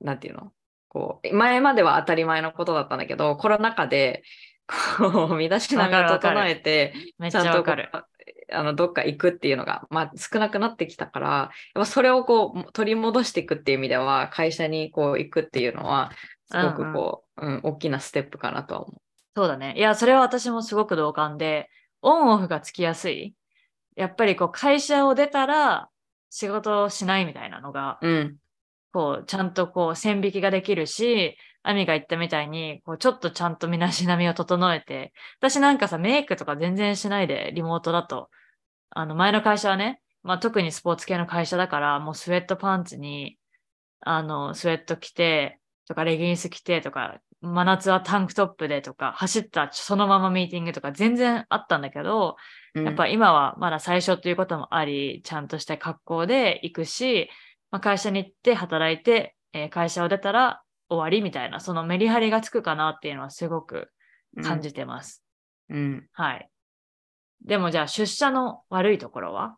[0.00, 0.52] なんていうの？
[0.88, 4.22] こう、前までは当たり前のことだったんだけど、コロナ禍で、
[4.98, 7.64] こう、身だしなみをわかるわかる整えて、ちちゃんと。
[8.54, 16.12] あのどっか行くっていうのが、まあ、少なくなってきたから、やっぱそれをこう取り戻していくっていう意味では、会社にこう行くっていうのは、
[16.50, 19.00] すごくこう、うん、大きなステップかなとは思う。
[19.34, 19.74] そうだね。
[19.78, 21.70] いや、それは私もすごく同感で、
[22.02, 23.34] オンオフがつきやすい。
[23.96, 25.88] やっぱりこう会社を出たら
[26.28, 28.36] 仕事をしないみたいなのが、うん。
[28.92, 38.30] こうちゃんとこう線引きができるし、アミが言ったみたいに、こうちょっとちゃんと身だしなみを整えて、私なんかさ、メイクとか全然しないで、リモートだと。
[38.90, 43.38] あの、前の会社はね、まあ特にスポーツ系の会社だから、もうスウェットパンツに、
[44.00, 52.36] あの、スウェット着て、とかレギンス着てとか、真夏はタンクトップでとか、走ったそのままミーティングとか全然あったんだけど、
[52.74, 57.28] うんやっぱ今はまだ最初ということもあり、ちゃんとした格好で行くし、
[57.72, 63.88] まあ、会社に行って働いて、えー会社を出たら終わりみたいな、そのメリハリがつくかなっていうのはすごく
[64.42, 65.24] 感じてます。
[65.70, 66.06] うん。
[66.12, 66.48] はい。
[67.44, 69.56] でもじゃあ出社の悪いところは？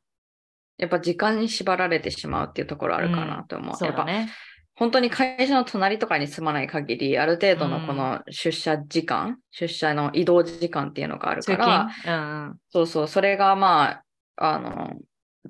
[0.79, 3.69] やっぱ時間に縛られてしまうっていうところあるかなと思う。
[3.69, 4.33] やっぱそうだね。
[4.77, 12.17] 本当に会社の隣とかに住まない限り、ある程度のこの出社時間、出社の移動時間っていうのがある通から、勤？
[12.17, 12.57] うんうん。
[12.71, 14.03] そうそう、それがま
[14.37, 14.95] あ、あの、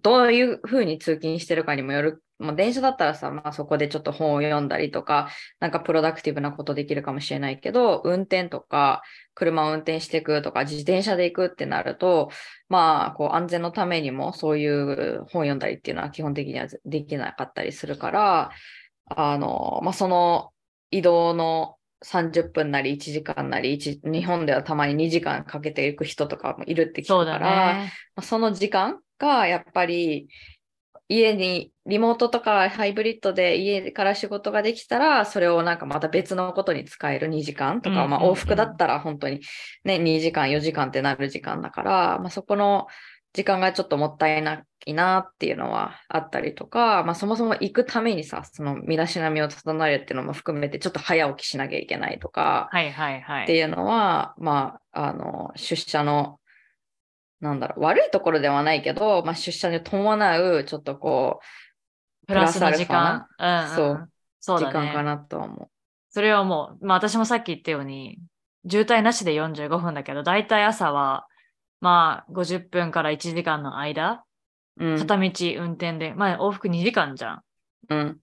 [0.02, 2.23] どういうふうに通勤してるかにもよる。
[2.38, 5.28] まあ、電車だったらさ、まあ、そこでちょっと本を読んだりとか、
[5.60, 9.02] なんかプロダクティブなことできるかもしれないけど、運転とか、
[9.34, 12.30] 車を運転していくとか、自転車で行くってなると、
[12.68, 18.50] まあ、こう安全のためにもそういう本読んだりっていうのは基本的にはできなかったりするから、
[19.06, 20.50] あの、まあ、その
[20.90, 27.92] 移動の30分なり1時間なり、一日本ではたまに2時間かけていく人とかもいるって聞そうだくから、ね。
[28.14, 30.28] まあその時間がやっぱり
[31.08, 39.40] 家にリモートとかハイブリッドで家から仕事ができたらそれをなんかまた別のことに使える2時間とか、まあ往復だったら本当に
[39.84, 42.86] ね2時間4時間ってなる時間だから、まあ、そこの
[43.34, 53.42] 時間がちょっともったいないなっていうのはあったりとか、まあ、そもそも行くためにさその身だしなみを整えるっていうのも含めてちょっと早起きしなきゃいけないとか、はいはいはい。
[53.44, 56.38] っていうのは、まあ、あの、出社の、
[57.44, 61.40] なんだろう、悪いところではないけど、まあ、出社に伴う、ちょっとこ
[62.26, 63.26] プラスの時間。
[63.38, 64.08] うんうん、そう
[64.40, 64.72] そうう、時。
[64.72, 65.70] 間かなとは思
[66.08, 68.18] それはもう、まあ私もさっき言ったように、
[68.68, 71.26] 渋滞なしで45分だけど、だいたい朝は、
[71.80, 74.24] まあ50分から1時間の間、
[74.78, 74.86] う。
[74.86, 74.98] うん。
[74.98, 77.42] 片道運転で、まあ往復2時間じゃん。
[77.90, 78.18] うん。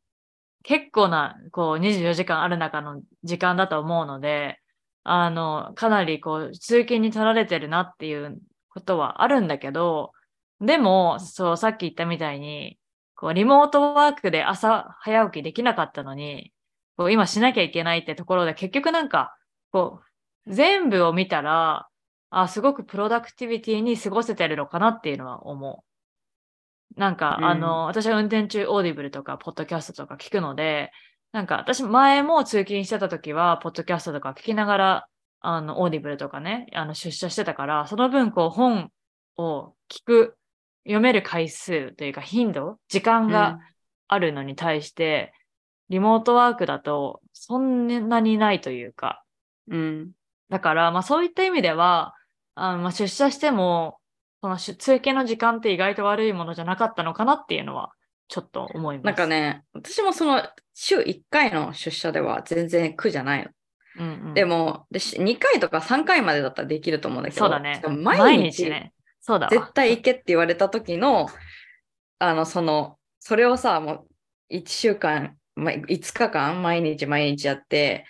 [0.64, 4.60] 結構な、こう24時間ある中の時間だと思うので、
[5.04, 8.40] あの、かなりこう、通勤に取られてるなっていう
[8.74, 10.12] ことはあるんだけど、
[10.60, 12.78] でも、そう、さっき言ったみたいに、
[13.16, 16.54] こう、リモートワークで朝早起きできなかったのに、
[16.98, 19.36] こう、今しなきゃいけないってところで、結局なんか、
[19.72, 20.02] こ
[20.48, 21.88] う、全部を見たら、
[22.30, 25.84] あ、すごく productivity に過ごせてるのかなっていうのは思
[26.96, 27.00] う。
[27.00, 30.92] なんか、うんあの、私は運転中、 Audible とか、ポッドキャストとか聞くので、
[31.32, 35.08] なんか、私前も通勤してた時は、ポッドキャストとか聞きながら、
[35.42, 38.92] あの、 Audible とかね、あの、出社してたから、その分、こう、本
[39.38, 40.38] を聞く、
[40.84, 43.60] 読める回数というか、頻度、時間が
[44.08, 45.34] あるのに対して、
[45.90, 49.24] リモートワークだと、そんなにないというか、
[49.68, 50.12] うん。
[50.50, 52.16] だから、まあそういった意味では、
[52.56, 53.98] あのまあ、出社しても、
[54.42, 57.92] その出通勤の時間って意外と悪いものじゃなかったのかなっていうのは、
[58.28, 59.06] ちょっと思います。
[59.06, 63.52] なんか、ね、私もその週1回の出社では全然苦じゃないの。
[64.00, 67.82] うんうん、でも、でし2回とか3回までだったらできると思うんだけど、そうだね。
[67.88, 68.94] 毎毎日日ね。
[69.20, 69.50] そうだわ。
[69.50, 71.28] 絶対行けって言われた時の、
[72.20, 74.06] あの、その、それをさ、も
[74.50, 78.06] う1週間、ま、5日間毎日毎日やって、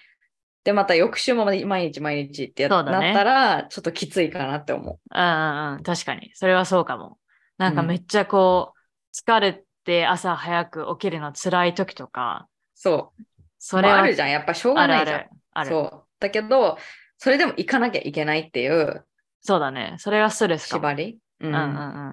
[0.63, 5.83] で、また翌週も毎日毎日ってやそうだねなったら、ちょっときついかなって思うんうんうん。
[5.83, 6.31] 確かに。
[6.35, 7.17] それはそうかも。
[7.57, 8.79] なんかうんめっちゃこう、
[9.15, 12.49] 疲れて朝早く起きるの辛い時とか、う。
[12.75, 13.23] そう。
[13.57, 14.29] それはまああるじゃん。
[14.29, 15.19] やっぱしょうがないじゃん。
[15.19, 15.40] あるある。
[15.53, 16.03] あるそう。
[16.19, 16.77] だけど、
[17.17, 19.05] それでも行かなきゃいけないっていう
[19.41, 19.95] そうだね。
[19.97, 20.81] それはストレスかも。
[20.81, 21.17] 縛り？
[21.39, 21.63] ううんうんう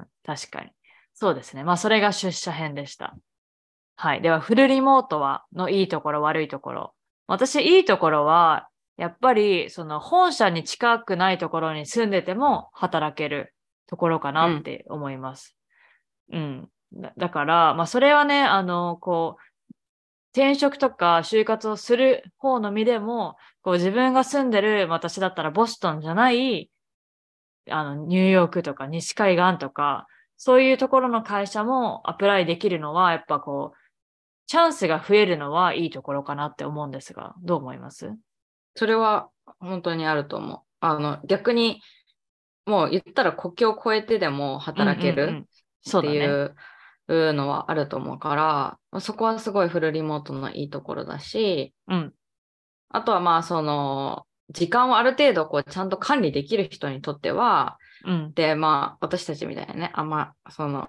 [0.01, 0.07] ん。
[0.24, 0.70] 確かに。
[1.14, 1.64] そうですね。
[1.64, 3.14] まあ、それが出社編でした。
[3.96, 4.22] はい。
[4.22, 6.94] では、フルリモートは、のいいところ、悪いところ。
[7.27, 13.55] 私、いいところは、やっぱり、その、本社に近くないところに住んでても働ける
[13.88, 15.57] ところかなって思います。
[16.33, 16.68] うん。
[16.94, 19.42] だだから、まあ、それはね、あの、こう、
[20.33, 26.71] 転職とか就活をする方の身でも、こう自分が住んでる、私だったらボストンじゃない、
[27.71, 33.79] あの、ニューヨークとか西海岸とか、そういうところの会社もアプライできるのは、やっぱこう、
[34.47, 38.14] チャンスが増えるのはいいところかなって思うんですが、どう思います？
[38.77, 39.29] それは
[39.61, 40.61] 本当にあると思う。
[40.81, 41.83] あの、逆に、
[42.64, 45.47] もう言ったら国境を越えてでも働けうんうん
[45.83, 46.17] ううだね。
[46.17, 46.55] っていう
[47.09, 52.12] のはあると思うから、そこはすごいフルリモートのいいところだし、うん。
[52.90, 58.33] あとはまあその、時間をある程度こうちゃんと管理できる人にとっては、うん。
[58.35, 60.87] で、まあ私たちみたいなね、あんまその、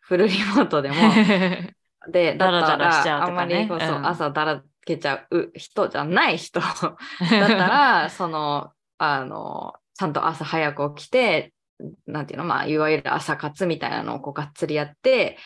[0.00, 0.96] フルリモートでも、
[2.10, 11.52] で、だったら、あんまりこう、そ朝だらけちゃう人じゃない人だったら、 その、あの、ちゃんと朝早く起きて、
[12.06, 15.38] なんていうの、まあ、いわゆる朝活みたいなのをこうがっつりやって、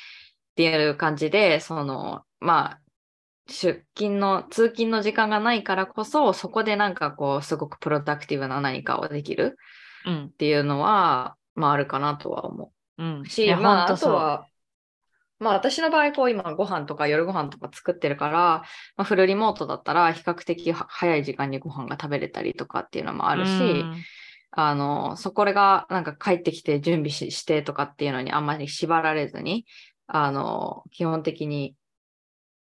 [0.52, 2.80] っていう感じで、その、まあ、
[3.48, 9.56] 出勤の、通勤の時間がないからこそ、そこでなんかこう、すごくプロダクティブな何かをできる
[10.06, 10.30] うんっ。
[10.30, 13.20] ていうのは、まあ、あるかなとは思うん。
[13.20, 14.46] うし、いやまあ、あとは、
[15.38, 18.38] まあ、私の場合、こう、今、ご飯とか夜ご飯とか作ってるから、
[18.96, 23.96] まあ、フルリモートだったら、比較的は早い時間にご飯が食べれたりとかっていうのもあるし、うん
[24.52, 29.66] あの、そこがなんか帰ってきて準備ししてとかっていうのにあんまり縛られずに、
[30.06, 31.74] あの、基本的に、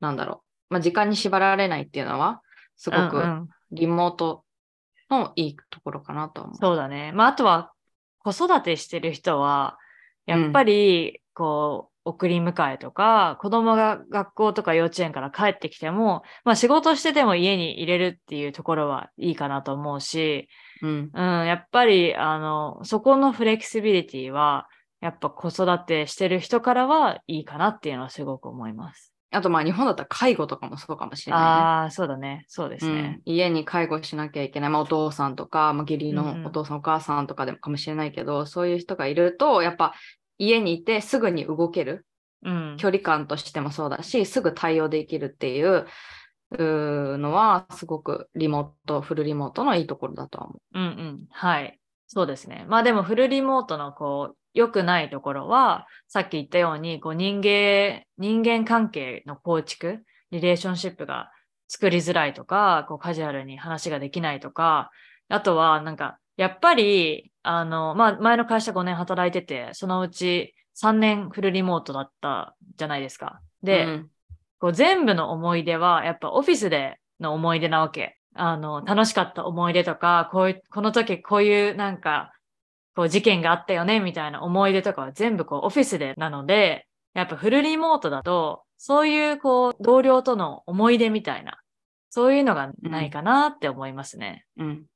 [0.00, 2.40] なんだろう、まあ、時間に縛られないっていうのは、
[2.76, 4.44] すごくうんうんリモート
[5.10, 6.54] のいいところかなと思う。
[6.54, 7.10] そうだね。
[7.12, 7.72] まあ、あとは、
[8.18, 9.76] 子育てしてる人は、
[10.24, 20.48] やっぱり、こう、送り迎えとか、子供が学校とか幼稚園から帰ってきても、まあ仕事してても家に入れるっていうところはいいかなと思うし、
[20.82, 21.10] うん。
[21.12, 24.68] うん、やっぱり、あの、そこのフレキシビリティは、
[25.00, 29.12] やっぱ子育てしてる人からはいいかなっていうのはすごく思います。
[29.30, 31.46] あと、まあ、日本だったら介護とかもそうかもしれないね。
[31.46, 32.44] ああ、そうだね。
[32.48, 33.20] そうですね。
[33.26, 39.94] うん、家に介護しなきゃいけない、まあ、お父さんとか、まあ、義理うんうんのお父さん、お母さんとかでもかもしれないけど、そういう人がいると、やっぱ
[40.38, 42.06] 家にいてすぐに動ける、
[42.42, 42.76] うん。
[42.78, 45.86] 距離感としてもそうだし、すぐ対応できるっていう
[46.52, 51.26] のは、すごくリモート、フルリモートのいいところだとは思うんうん。
[51.30, 51.78] はい。
[52.06, 52.64] そうですね。
[52.68, 61.30] まあでもフルリモートのこう、良くないところは、さっき言ったように、こう人間、人間関係の構築、リレーションシップが
[61.68, 64.90] 作りづらいとか、こうカジュアルに話ができないとか、
[65.28, 73.40] あとはなんか、やっぱり、あの、まあ前の会社5年働いてて、そのうち3年フルリモートだったじゃないですか。
[73.62, 73.66] う。
[73.66, 74.10] で、うん
[74.58, 78.18] こう全部の思い出は、やっぱオフィスでの思い出なわけ。
[78.34, 82.32] あの、楽しかった思い出とか、こういう、この時こういうなんか、
[82.94, 91.58] こう事件があったよね、みたいな思い出とかは全部こうオフィスでなので、やっぱフルリモートだと、そういうこう同僚との思い出みたいな、
[92.10, 94.46] そういうのがないかなって思いますね。
[94.58, 94.86] うん。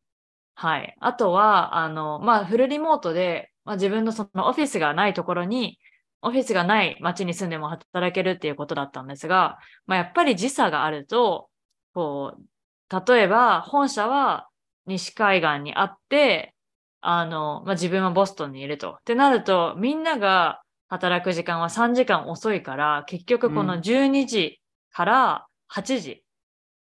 [0.55, 0.94] はい。
[1.01, 5.79] あとは、あの、まあ、フルリモートで、まあ、自分のそのオフィスがないところに、
[6.22, 11.48] オフィスがない街に住んでも働けるっていうことだったんですが、まあ、やっぱり時差があると、
[11.94, 14.48] こう、例えば本社は
[14.87, 16.54] 西海岸にあって、
[17.00, 18.92] あの、まあ、自分はボストンにいると。
[19.00, 24.61] ってなると、みんなが働く時間は3時間遅いから、結局こうんの12時
[24.92, 26.24] から8時、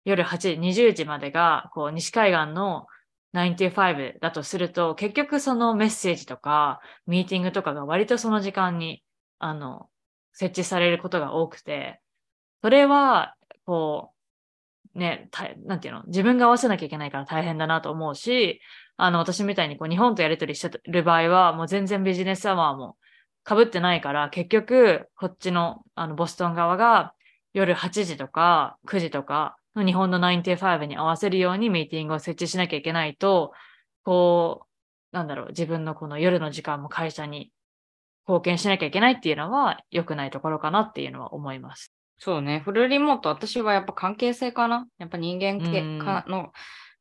[0.03, 2.87] 夜8時、20時までが、こう、西海岸の
[3.33, 9.03] 95だとすると、結局そのメッセージとか、ミーティングとかが割とその時間に、
[9.43, 9.89] あの、
[10.33, 11.99] 設置されることが多くて、
[12.61, 14.13] それは、こ
[14.95, 18.61] う、ね、たなんていうの、自分が合わせなきゃいけないから大変だなと思うし、
[18.97, 22.97] あの、私みたいにこう日本とやり取りしてる場合は、もう全然ビジネスアワーも
[23.47, 27.13] 被ってないから、結局、こっちの、あの、ボストン側が
[27.53, 33.53] 夜8時とか9時とかの日本の95に合わせるようにミーティングを設置しなきゃいけないと、
[34.03, 34.67] こ
[35.13, 37.51] う、なんだろう、自分のこの夜の時間も会社に
[38.31, 41.93] 貢献しなきゃいけないっていうのは良くないところかなっていうのは思います。
[42.17, 42.61] そうね。
[42.63, 44.87] フルリモート、私はやっぱ関係性かな。
[44.99, 46.51] やっぱ人間系の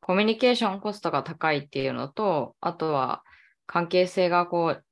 [0.00, 3.22] コミュニケーションコストが高いっていうのと、あとは
[3.66, 4.84] 関係性がこう、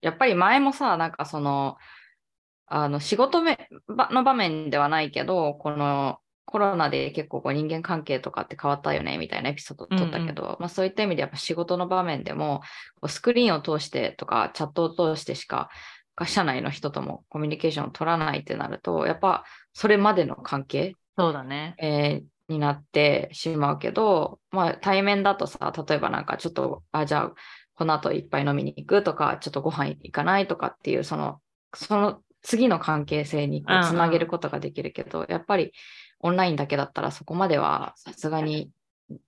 [0.00, 1.76] やっぱり前もさ、なんかその、
[2.66, 12.60] あの仕事の場面ではないけど、このコロナで結構こう人間関係とかって変わったよねみたいなエピソードを撮ったけど、まあそういった意味でやっぱ仕事の場面でも、
[12.96, 15.70] こうスクリーンを通してとかチャットを通してしか、
[16.26, 21.74] 社内の人ともコミュニケーションを取らないってなると、やっぱそれまでの関係、そうだね。
[21.78, 27.32] えーになってしまうけど、まあ対面だとさ、例えばなんかちょっと、あ、じゃあ
[27.74, 31.40] この後いっぱい飲みに行くとか、ちょっとご飯行かないとかっていう、その、
[31.74, 35.72] その次の関係性につなげることができるけど、やっぱり
[36.20, 38.70] オンラインだけだったらそこまではさすがに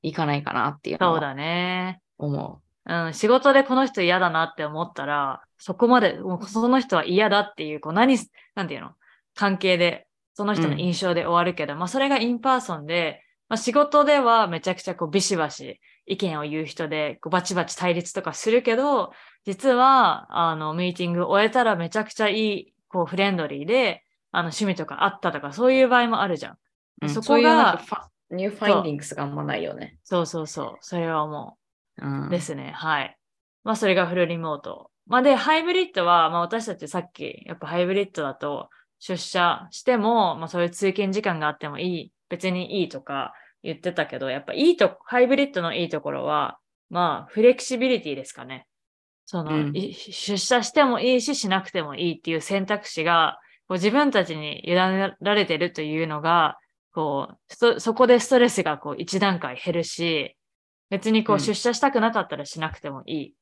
[0.03, 2.01] いかないかなっていうのはそうだね。
[2.18, 8.18] 思うん、仕事でこの人嫌だなって思ったら、そこまで、もうその人は嫌だっていう、こう何、
[8.55, 8.90] なんていうの？
[9.34, 19.12] 関係で、その人の印象で終わるけど、まあそれが in person で、まあ仕事ではめちゃくちゃこうビシバシ意見を言う人で、こうバチバチ対立とかするけど、
[19.45, 26.59] 実は、あの、ミーティング終えたらめちゃくちゃいい、こう、フレンドリーで、あの、趣味とかあったとか、そういう場合もあるじゃん。
[27.03, 27.82] うんそこが
[28.30, 29.98] new findings があんまないよね。
[30.05, 31.59] そうそうそう、それはも
[31.98, 32.72] うんう、ですね。
[32.74, 33.16] はい。
[33.64, 34.90] まあ、それがフルリモート。
[35.07, 48.66] まあ、で、ハイブリッドは、まあ、私たちさっき、やっぱハイブリッドだと、出社しても、まあ、そういう通勤時間があってもいい、別にいいとか言ってたけど、やっぱいいと、ハイブリッドのいいところは、まあ、フレキシビリティですかね。
[49.24, 53.38] その、うんい出社してもいいし、しなくてもいいっていう選択肢が、
[53.68, 56.59] こう自分たちに委ねられてるというのが、
[56.93, 60.36] こう、そ、そこでストレスがこう一段階減るし、
[60.90, 61.40] 別にこううん。
[61.40, 63.34] 出社したくなかったらしなくてもいい。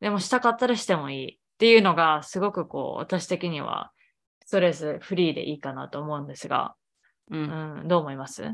[0.00, 1.34] でもしたかったらしてもいい。
[1.34, 3.92] っていうのが、すごくこう、私的には
[4.46, 6.74] ストレスフリーでいいかなと思うんですが、
[7.30, 7.84] ううん。
[7.84, 8.44] ん、どう思います？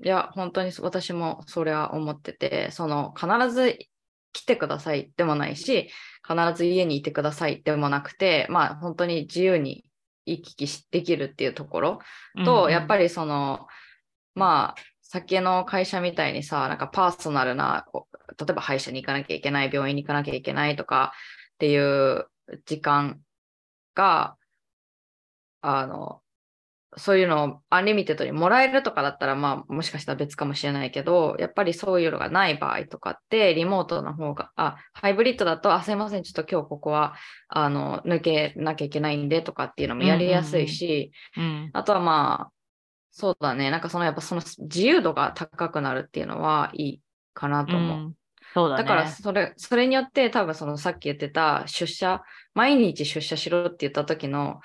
[0.00, 3.78] いや、本当に私もそれは思ってて、その必ず
[4.32, 5.90] 来てくださいでもないし、
[6.26, 9.84] 必ず家にいてくださいでもなくて、まあ本当に自由に
[10.24, 11.98] 行き来しできるっていうところ
[12.44, 13.66] と、やっぱり、りその、
[14.34, 17.86] まあ、先の会社みたいにさ、なんかパーソナルな、
[18.38, 21.12] 例えば歯医者に行かなきゃいけない、病院に行かなきゃいけないとか
[21.54, 22.26] っていう
[22.66, 23.20] 時間
[23.94, 24.36] が、
[25.60, 26.20] あの、
[26.96, 37.14] そういうのを unlimited にもらえるとかだったら、まあ、もしかしたら別かもしれないけど、やっぱりそういうのがない場合とかって、リモートの方が、あ、ハイブリッドだと、あ、すいません、ちょっと今日ここは、
[37.48, 42.52] あの、抜けなきゃいけないんでとかっていうのもやりやすいし、うん、あとはまあ、
[43.10, 43.70] そうだね。
[43.70, 47.02] なんかそのやっぱその自由度が高くなるっていうのはいい
[47.34, 47.98] かなと思う。
[47.98, 48.14] うん
[48.54, 48.82] そうだね。
[48.82, 52.22] だからそれ、それによって多分そのさっき言ってた出社、
[52.54, 54.60] 毎日出社しろって言った時の、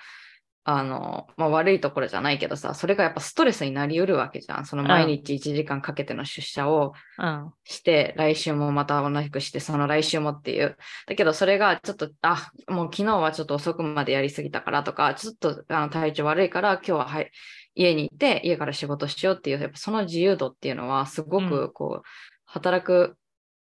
[0.66, 4.66] あの、まあ、悪いところじゃないけどさ、それがやっぱストレスになりうるわけじゃん。
[4.66, 10.78] その毎日1時間かけての出社をうん、して、来週もまた同じくして、その来週もっていう。
[11.06, 17.32] だけどそれがちょっと、あ、もう昨日はちょっと遅くまでやりすぎたからとか、ちょっとあの体調悪いから今日ははい
[17.76, 22.08] 家にいて、家から仕事しようっていう、やっぱその自由度っていうのは、すごうくこう、
[22.46, 23.18] 働く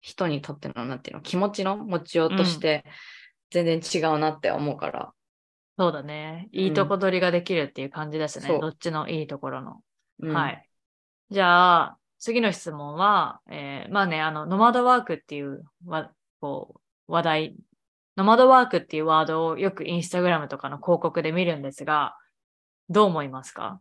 [0.01, 2.85] 人にとっての、なんていうの、気持ちの持ちようとして、
[3.49, 5.13] 全然違うなって思うから。
[5.77, 6.49] そうだね。
[6.51, 8.47] いいとこ取りができるっていう感じですね。
[8.47, 9.81] そうどっちのいいところの。
[10.21, 10.69] うんはい。
[11.29, 16.09] じゃあ、次の質問は、えーまあね、あの、ノマドワークっていうわ
[16.41, 17.55] こう話題、
[18.15, 22.15] ノマドワークっていうワードをよくインスタグラムとかの広告で見るんですが、
[22.89, 23.79] どう思いますか？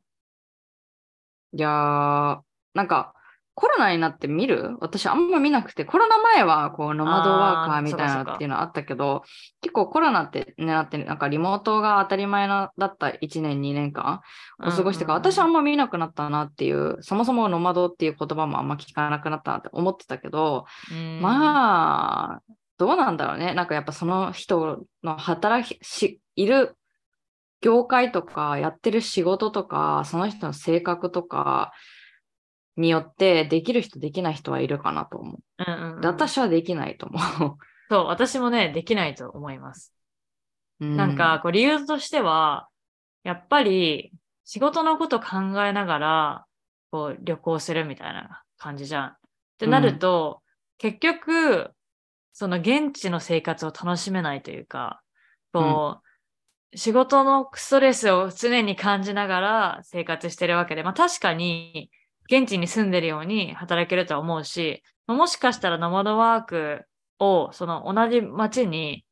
[1.56, 2.38] いやー、
[2.74, 3.14] なんか、
[3.58, 4.76] コロナになって見る？
[4.80, 9.22] 私あんま見なくて、コロナ前はこうノマドワーカーみたいなっていうのはあったけど、
[9.62, 14.20] 結構コロナってね、なって、なんかリモートが当たり前なだった1年、2年間
[14.62, 21.22] を過ごしてから、うんうんうん私あんま見なくなったなっていう、そもそもノマドっていう言葉もあんま聞かなくなったなって思ってたけど、うん。
[21.22, 22.42] まあ、
[22.76, 23.54] どうなんだろうね。
[23.54, 26.76] なんかやっぱその人の働き、し、いる
[27.60, 31.72] 業界とか、やってる仕事とか、その人の性格とか
[32.76, 35.36] によって、できる人、できない人はいるかなと思う。
[35.66, 39.92] うんうんうんで私はできないと思そう、私もね、できないと思います。
[40.80, 40.86] う。
[40.86, 42.68] うなんか、、こう理由としては、
[43.24, 44.12] やっぱり
[44.44, 45.26] 仕事のこと考
[45.64, 46.46] えながら、
[46.90, 49.06] こう旅行するみたいな感じじゃん。
[49.08, 49.14] っ
[49.58, 50.42] てなると、
[50.78, 51.70] 結局、
[52.32, 55.00] その現地の生活を楽しめないというか、
[55.52, 56.05] こう、
[56.76, 61.90] 仕事のストレスを常に感じながら生活してるわけで、まあ確かに
[62.30, 66.84] 現地に住んでるように働けるとは思うし、まあもしかしたらノマドワーク
[67.18, 69.04] をその同じ街に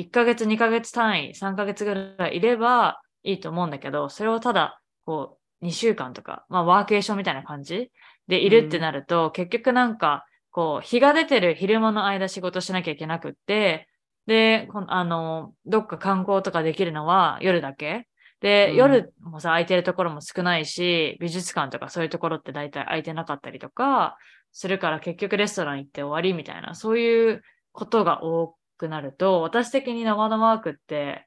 [0.00, 7.90] 1ヶ月、2ヶ月単位、3ヶ月ぐらいいればいいと思うんだけど、それをただ、こう、2週間とか、まあ、ワーケーションみたいな感じ
[8.26, 13.88] でいるってなると、結局なんか、こう、日が出てる昼間の間仕事しなきゃいけなくって、
[14.30, 18.06] で、このあの、どっか観光とかできるのは夜だけ
[18.40, 24.16] で、うん夜もさ、空いてるところも少ないし、美術館とかそういうところって大体空いてなかったりとか、
[24.52, 31.26] するから結局レストラン行って終わりみたいな、そういうことが多くなると、私的に生のワークって、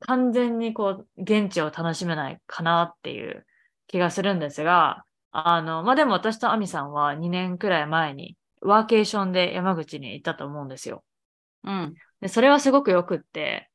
[0.00, 3.46] 完全にこう、現地を楽しめないかなっていう
[3.86, 11.02] 気がするんですが、あの、まあ、でも私とアミさんは2年くらい前にワーケーションで山口に行ったと思うんですよ。
[11.68, 11.94] うん。
[12.20, 13.70] で、それはすごくよくって、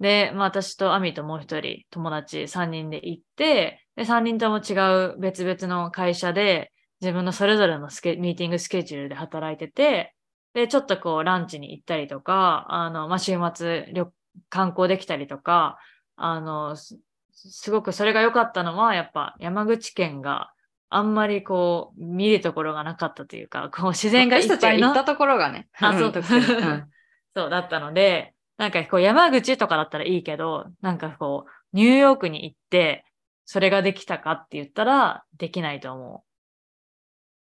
[0.00, 4.74] で、まあ私とアミともう一人友達3人で行って、で、3人とも違
[5.14, 10.14] う別々の会社で自分のそれぞれのスケミーティングスケジュールで働いてて、
[10.54, 14.12] で、ちょっとこうランチに行ったりとか、あの、まあ週末旅
[14.50, 15.78] 観光できたりとか、
[16.16, 16.98] あの、す
[17.32, 20.52] すごくそれが良かったのは、やっぱ山口県が
[20.90, 25.68] あんまりこう、見るところがなかったというか、こう、自然がい私ったぱいのちが行ったところがね。
[25.80, 26.12] あそう
[27.34, 33.04] そうだったので、なんかこう山口とかだったらいいけど、なんかこう、ニューヨークに行って、
[33.44, 36.30] それができたかって言ったら、できないと思う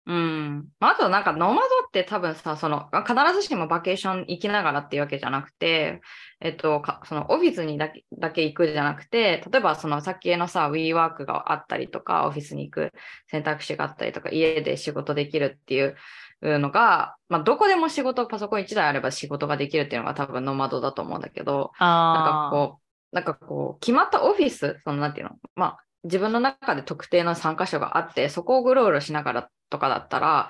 [0.08, 0.70] うん。
[0.80, 6.00] まあとなんかノマドって多分さ、その必ずしもバケーション行きながらっていうわけじゃなくて、
[6.40, 12.94] えっと、そのオフィスにだけだけ行くじゃなくて、例えばそのさっきのさ、WeWork があったりとか、オフィスに行く
[13.30, 15.98] 選択肢があったりとか、家で仕事できるっていう
[16.42, 21.56] のが、まあどこでも仕事、パソコン1台あれば仕事ができるっていうのが多分ノマドだと思うんだけど、う。
[21.56, 30.50] なんかあこう、なんかこう、決まったオフィス、そのなんていうの、まあ、自分の中で特定の3箇所があって、そこをぐるぐるしながらとかだったら、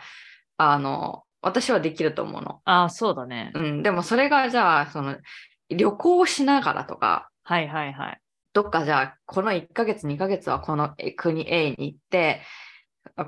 [0.58, 2.62] あの、私はできると思うの。
[2.66, 3.52] あ、ああ、そうだね。
[3.54, 5.18] うん、でもそれがじゃあ、その、
[5.70, 8.22] 旅行しながらとか、はいはいはい。
[8.54, 12.42] どっかじゃあ、この1ヶ月、2ヶ月はこのえ国 A に行って、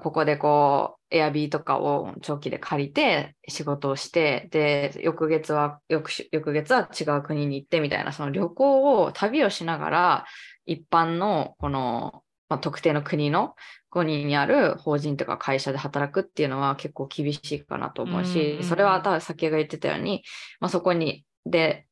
[0.01, 10.25] ここでこう、エアビーとかを長期で借りて仕事をして、で、翌月は、翌し翌月は違う国に行ってみたいな、その旅行を、旅をしながら、
[10.65, 13.55] 一般の、この、まあ、特定の国の
[13.89, 20.23] 国にある法人とか会社で働くっていうのは結構厳しいかなと思ううんうそれは多分先が言ってたように、
[20.59, 21.88] まあ、そこに、で、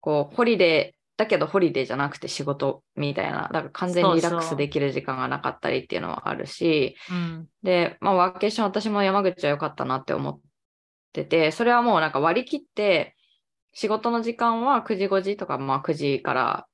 [0.00, 7.46] こう、 holiday、だけど holiday じゃなくて仕事みたいな、だから完全にリラックそうそうスできる時間がなかったりっていうのはあるし、うん。
[7.62, 10.40] で、まあ、ワーケーション私も山口は良かったなって思っ
[11.12, 13.16] てて、それはもうなんか割り切って、
[13.74, 16.66] 仕事の時間は9時5時とか、まあ9時から、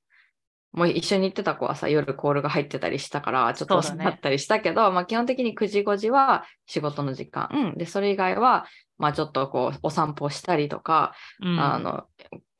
[0.71, 7.73] もう一緒に行ってた子はさ、夜コールが入ってたりしたから、ちょっと遅かったりしたけど、まあ基本的に9時5時は仕事の時間。
[7.75, 8.65] で、それ以外は、
[8.97, 12.05] まあちょっとこう、お散歩したりとか、うん、あの、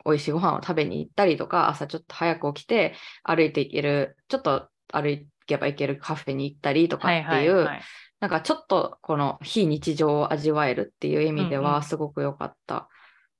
[0.07, 7.81] 美味しいご飯を食べに行ったりとか、朝ちょっと早く起きて歩いていける、ちょっと歩けば行けるカフェに行ったりとかはいっていう、はいはい。
[8.19, 12.89] なんかちょっとこの非日常を味わえるっていう意味でうんうんはすごく良かった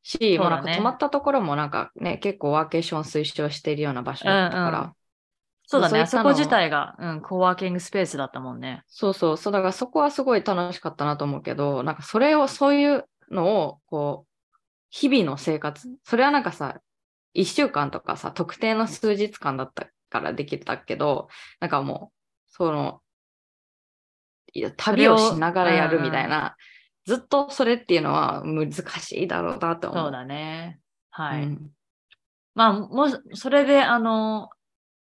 [0.04, 4.94] し、そうだねもうなんか泊まったところもなんかね、結構ワーケーション推奨しているような場所だったから、うんうん
[5.70, 6.06] そうだね。
[6.06, 8.84] そこ自体が、うん、コワーキングスペースだったもんね。
[8.88, 14.27] そうそう、そうだからそこはすごい楽しかったなと思うけど、なんかそれを、そういうのを、こう、
[14.90, 16.82] 日々の生活、それはなんかさ、
[17.34, 21.28] 一週間とかさ、特定の数日間だったからできたけど、
[21.60, 23.02] なんかもう、その、
[24.78, 26.56] 旅をしながらやるみたいな、
[27.06, 30.04] ずっとそれっていうのは難しいだろうなと思う。
[30.06, 30.80] そうだね。
[31.12, 31.44] はい。
[31.44, 31.72] うん
[32.56, 34.50] まあ、もし、それで、あの、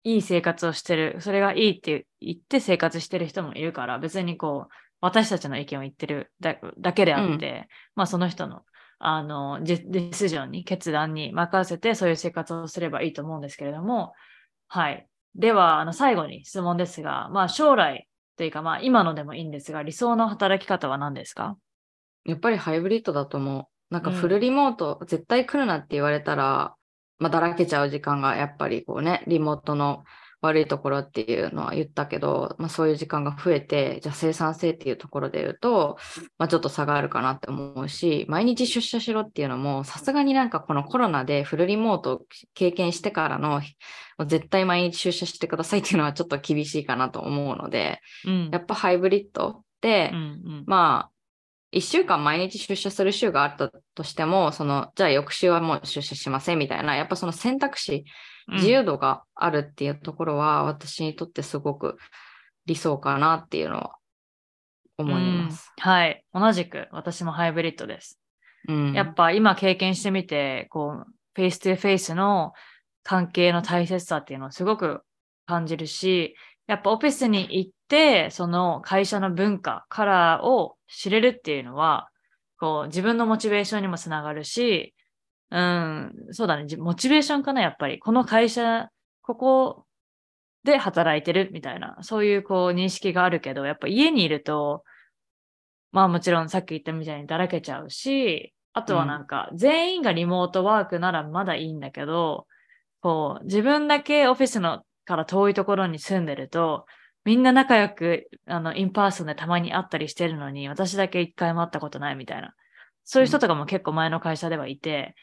[0.03, 8.61] いい生活をしてる、それがいいって言って生活してる人もいるから、別にこう、私たちの意見を言ってるだだけであって、まあ、その人の、
[9.03, 14.13] あの、ディディシジョンに、決断に任せて、そういう生活をすればいいと思うんですけれども、
[14.67, 15.07] はい。
[15.35, 21.57] では、あの、最後に質問ですが、まあ、将来というか、まあ、今のでもいいんですが、理想の働き方は何ですか？
[22.25, 23.65] やっぱりハイブリッドだと思う。
[23.93, 26.75] なんかうんフルリモート、絶対来るなって言われたら、
[27.19, 30.03] まあ、だらけちゃう時間がやっぱりこうね、リモートの
[30.41, 35.97] 悪いところっていうのは言ったけど、まあ、そういう時間が増えて、じゃあ生産性っていうところで言うと、
[36.39, 42.21] まあ、ちょっと差があるかなって思うし、毎日出社しろっていうのも、さすがになんかこのコロナでフルリモートを
[42.55, 43.61] 経験してからの、
[44.25, 48.49] 絶対毎日出社してくださいっていうのはちょっと厳しいかなと思うので、うん。
[48.51, 50.23] やっぱハイブリッドで、うんう
[50.61, 50.63] ん。
[50.65, 51.11] まあ、
[51.71, 58.05] 一週間毎日出社する週があったとしても、その、じゃあ翌週はもう出社しませんみたいな、やっぱその選択肢、
[58.47, 61.97] 自由度があるっていうところは、私にとってすごく
[62.65, 63.95] 理想かなっていうのは
[64.97, 65.71] 思います。
[65.77, 66.23] うんはい。
[66.33, 68.19] 同じく、私もハイブリッドです。
[68.67, 68.93] うん。
[68.93, 72.53] やっぱ今経験してみて、こう、フェイス2フェイスの
[73.03, 75.01] 関係の大切さっていうのをすごく
[75.45, 76.35] 感じるし、
[76.67, 82.09] やっぱオフィスに行って、その会社の文化、カラーを知れるっていうのは、
[82.59, 84.93] こう、自分のモチベーションにもつながるし、
[85.51, 87.99] うん、そうだね、じモチベーションかな、やっぱり。
[87.99, 88.89] この会社、
[89.21, 89.85] ここ
[90.63, 94.83] で働いてるみたいな、そういうこう認識があるけど、やっぱ家にいると、
[95.91, 102.47] まあもちろんさっき言ったみたいにだらけちゃうし、あとはなんか、全員がリモートワークならまだいいんだけど、
[103.01, 106.85] こう、自分だけオフィスのから遠いところに住んでると、
[107.25, 112.53] みんな仲良く、あの、 in person でたまに会ったりしてるのに、私だけ一回も会ったことないみたいな。
[113.03, 115.15] そういう人とかも結構前の会社ではいて、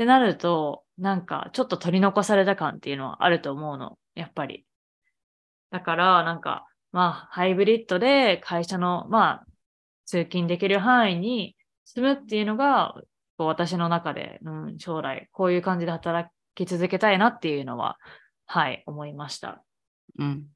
[0.00, 3.98] ってなると、なんか、ちょっと取り残された感っていうのはあると思うの。
[4.14, 4.64] やっぱり。
[5.70, 9.46] だから、なんか、まあ、ハイブリッドで会社の、まあ、
[10.06, 12.94] 通勤できる範囲に住むっていうのが、
[13.36, 17.98] こう私の中で、うん、将来、こういう感じで働き続けたいなっていうのは、
[18.46, 19.62] はい、思いました。
[20.18, 20.46] うん。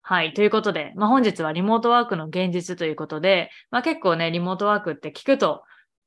[0.00, 0.32] はい。
[0.32, 5.62] ということで、まあ、本日はリモートワークの現実ということで、まあ、結構ね、リモートワークって聞くと、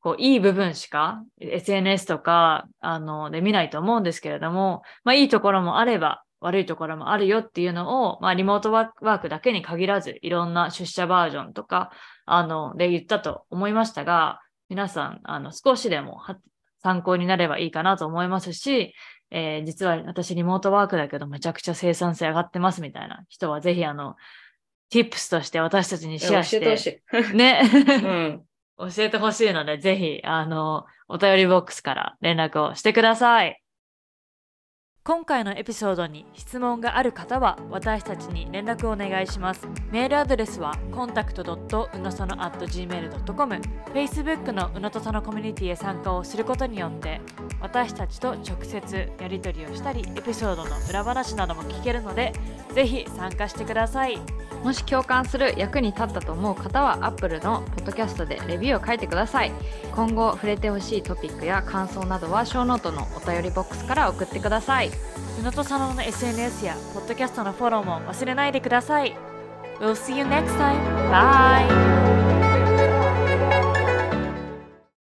[0.08, 11.92] こう、いい部分しか SNS とか、あの、で見ないと思うんですけれども、まあ、いいところもあれば、悪いところもあるよっていうのを、まあ、リモートワークだけに限らず、いろんな出社バージョンとか、
[12.26, 14.40] あの、で言ったと思いましたが、
[14.70, 16.22] 皆さん、あの、少しでも
[16.84, 18.94] 参考になればいいかなと思いますし、
[19.30, 24.16] えー、実は私リモートワークだけどめちゃくちゃ生産性上がってますみたいな人はぜひあの、
[24.90, 27.02] tips として私たちにシェアして、
[27.34, 27.62] ね、
[28.04, 28.47] うん、
[28.78, 33.62] 教えてほしいので、ぜひ、あの、お便りボックスから連絡をしてください。
[35.08, 39.66] 今回のエピソードに質問がある方は私たちに連絡をお願いします。
[39.90, 43.62] メールアドレスは contact.unosono.gmail.com
[43.94, 47.22] Facebook のうのとそのコミュニティへ参加をすることによって
[47.62, 52.34] 私たちと直接やり取りをしたりエピソードの裏話なども聞けるので
[52.76, 54.20] ぜひ参加してください。
[54.64, 59.52] もし共感する役に立ったと思う方は Apple のポッドキャストでレビューを書いてください
[59.94, 64.92] 今後触れてほしいトピックや感想などはショーノートのお便りボックスから送ってください
[65.40, 69.16] 宇野と佐野の SNS やポッドキャストのフォローも忘れないでください
[69.80, 70.82] We'll see you next time.
[71.12, 72.37] Bye!